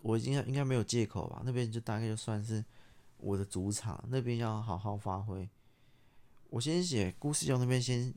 [0.03, 1.43] 我已经应该没有借口吧？
[1.45, 2.65] 那边就大概就算是
[3.19, 5.49] 我的主场，那边要好好发挥。
[6.51, 8.15] 我先写故事，就那边先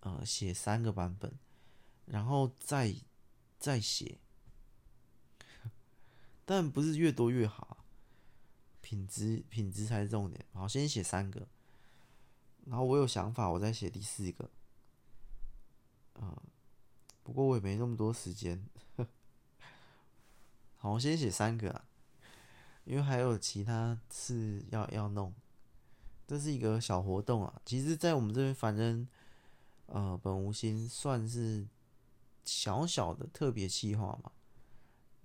[0.00, 1.32] 呃写三个版本，
[2.04, 2.94] 然后再
[3.58, 4.18] 再写，
[6.44, 7.84] 但不是越多越好，
[8.80, 10.44] 品质品质才是重点。
[10.52, 11.48] 好，先写三个，
[12.66, 14.50] 然后我有想法，我再写第四个。
[16.14, 16.42] 呃，
[17.22, 18.68] 不过我也没那么多时间。
[20.76, 21.88] 好，我先写三个啊，
[22.86, 25.34] 因为还有其他事要要弄，
[26.26, 27.60] 这是一个小活动啊。
[27.64, 29.06] 其实，在我们这边，反正
[29.86, 31.66] 呃，本无心算是
[32.44, 34.30] 小小的特别计划嘛，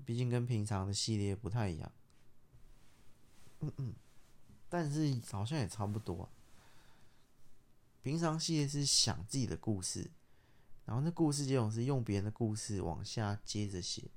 [0.04, 1.92] 毕竟跟平常的系列不太一样。
[3.60, 3.94] 嗯嗯，
[4.68, 6.28] 但是好像也差不多。
[8.02, 10.10] 平常系列是想自己的故事，
[10.86, 14.10] 然后那故事这种是用别人的故事往下接着写。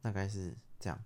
[0.00, 1.04] 大概是这样，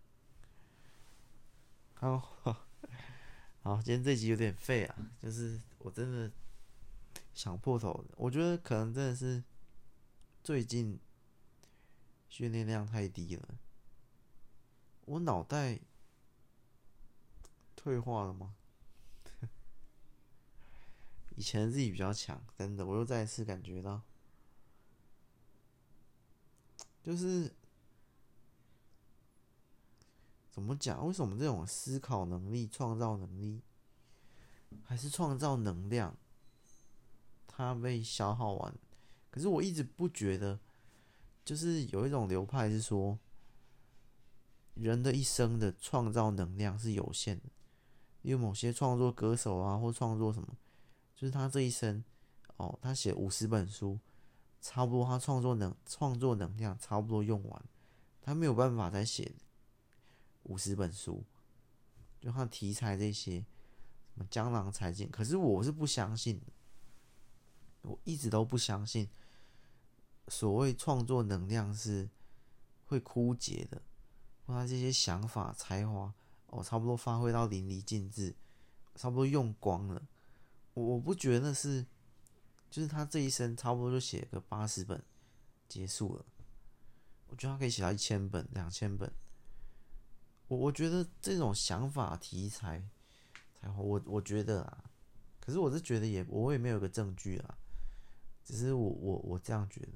[2.03, 2.19] 好，
[3.63, 6.29] 好，今天这集有点废啊，就是我真的
[7.33, 9.41] 想破头，我觉得可能真的是
[10.43, 10.99] 最近
[12.29, 13.49] 训练量太低了，
[15.05, 15.79] 我脑袋
[17.77, 18.57] 退化了吗？
[21.37, 24.03] 以前自己比较强，真的，我又再一次感觉到，
[27.01, 27.55] 就是。
[30.53, 31.05] 怎么讲？
[31.07, 33.63] 为什么这种思考能力、创造能力，
[34.85, 36.15] 还是创造能量，
[37.47, 38.75] 它被消耗完？
[39.31, 40.61] 可是我一直不觉得，
[41.43, 43.19] 就是有一种流派是说，
[44.75, 47.45] 人的一生的创造能量是有限的。
[48.21, 50.49] 因为某些创作歌手啊，或创作什么，
[51.15, 52.05] 就是他这一生，
[52.59, 53.99] 哦，他写五十本书，
[54.61, 57.65] 差不多他创作能创作能量差不多用完，
[58.21, 59.35] 他没有办法再写。
[60.45, 61.25] 五十本书，
[62.21, 65.11] 就他题材这些，什么江郎才尽。
[65.11, 66.41] 可是我是不相信，
[67.83, 69.09] 我一直都不相信，
[70.29, 72.09] 所谓创作能量是
[72.87, 73.83] 会枯竭的，
[74.47, 76.13] 或他这些想法才华，
[76.49, 78.35] 哦，差不多发挥到淋漓尽致，
[78.95, 80.07] 差不多用光了。
[80.75, 81.87] 我我不觉得是，
[82.71, 85.03] 就是他这一生差不多就写个八十本
[85.69, 86.25] 结束了。
[87.29, 89.13] 我觉得他可以写到一千本、两千本。
[90.53, 92.87] 我我觉得这种想法题材
[93.55, 94.85] 才好，我我觉得啊，
[95.41, 97.57] 可是我是觉得也我也没有个证据啊，
[98.45, 99.89] 只是我我我这样觉得。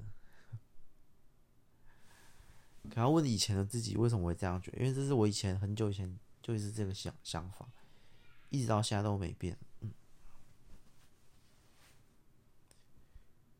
[2.89, 4.79] 可要问以前的自己为什么会这样觉得？
[4.79, 7.69] 因为这是我以前很久以前就是这个想想法，
[8.49, 9.55] 一直到现在都没变。
[9.81, 9.91] 嗯，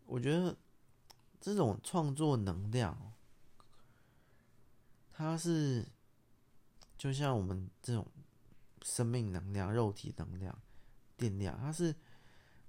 [0.08, 0.58] 我觉得
[1.40, 3.14] 这种创作能量，
[5.12, 5.88] 它是。
[6.98, 8.08] 就像我们这种
[8.82, 10.58] 生命能量、肉体能量、
[11.16, 11.96] 电量，它是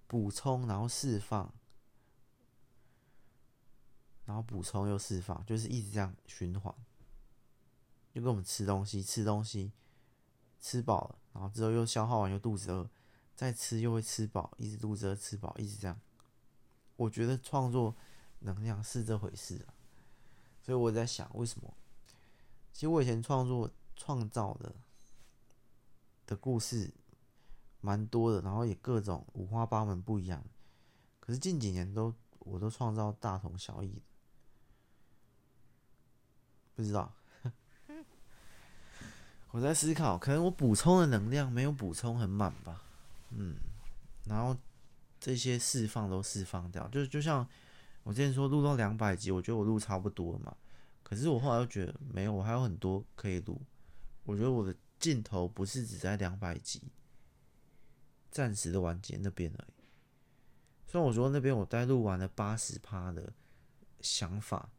[0.06, 1.50] 补充，然后释放，
[4.26, 6.74] 然后补充又释放，就是一直这样循环。
[8.12, 9.72] 就跟我们吃东西，吃东西
[10.60, 12.90] 吃饱了，然后之后又消耗完，又肚子饿，
[13.34, 15.98] 再吃又会吃饱，一直肚子饿，吃饱，一直这样。
[16.96, 17.96] 我觉得创作
[18.40, 19.72] 能量是这回事啊，
[20.60, 21.72] 所以我在想，为什么？
[22.74, 23.70] 其实我以前创作。
[23.98, 24.74] 创造的
[26.24, 26.90] 的故事
[27.80, 30.42] 蛮多的，然后也各种五花八门不一样。
[31.18, 34.00] 可是近几年都我都创造大同小异的，
[36.74, 37.12] 不知道。
[39.50, 42.82] 我在思考，可能我补充的能量没有补充很满吧。
[43.30, 43.56] 嗯，
[44.26, 44.56] 然后
[45.18, 47.46] 这些释放都释放掉，就就像
[48.04, 50.56] 我之前说录到两百集，我觉得我录差不多了嘛。
[51.02, 53.60] 可是我后来又觉得没有，我还有很多可以录。
[54.28, 56.82] 我觉得我的尽头不是只在两百集，
[58.30, 59.84] 暂时的完结那边而已。
[60.86, 63.32] 虽然我说那边我带录完了八十趴的
[64.02, 64.70] 想法，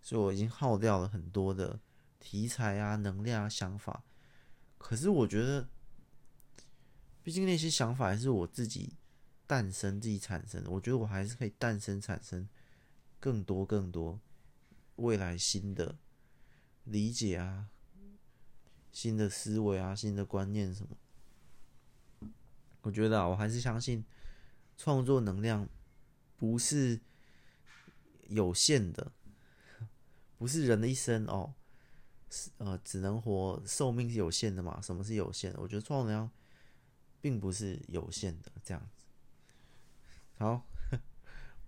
[0.00, 1.78] 所以我已经耗掉了很多的
[2.18, 4.02] 题材啊、能量啊、想法。
[4.78, 5.68] 可是我觉得，
[7.22, 8.94] 毕竟那些想法还是我自己
[9.46, 10.70] 诞生、自己产生的。
[10.70, 12.48] 我觉得我还是可以诞生、产生
[13.18, 14.18] 更多、更多
[14.96, 15.98] 未来新的
[16.84, 17.68] 理解啊。
[18.92, 22.30] 新的思维啊，新的观念什么？
[22.82, 24.04] 我觉得啊，我还是相信
[24.76, 25.68] 创作能量
[26.36, 26.98] 不是
[28.28, 29.12] 有限的，
[30.38, 31.54] 不是人的一生哦，
[32.30, 34.80] 是呃，只能活寿命是有限的嘛？
[34.80, 35.60] 什么是有限的？
[35.60, 36.30] 我觉得创作能量
[37.20, 39.04] 并不是有限的，这样子。
[40.38, 40.66] 好，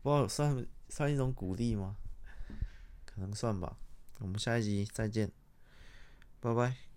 [0.03, 1.97] 不知道算算一种鼓励吗？
[3.05, 3.77] 可能算吧。
[4.21, 5.31] 我们下一集再见，
[6.41, 6.92] 拜拜。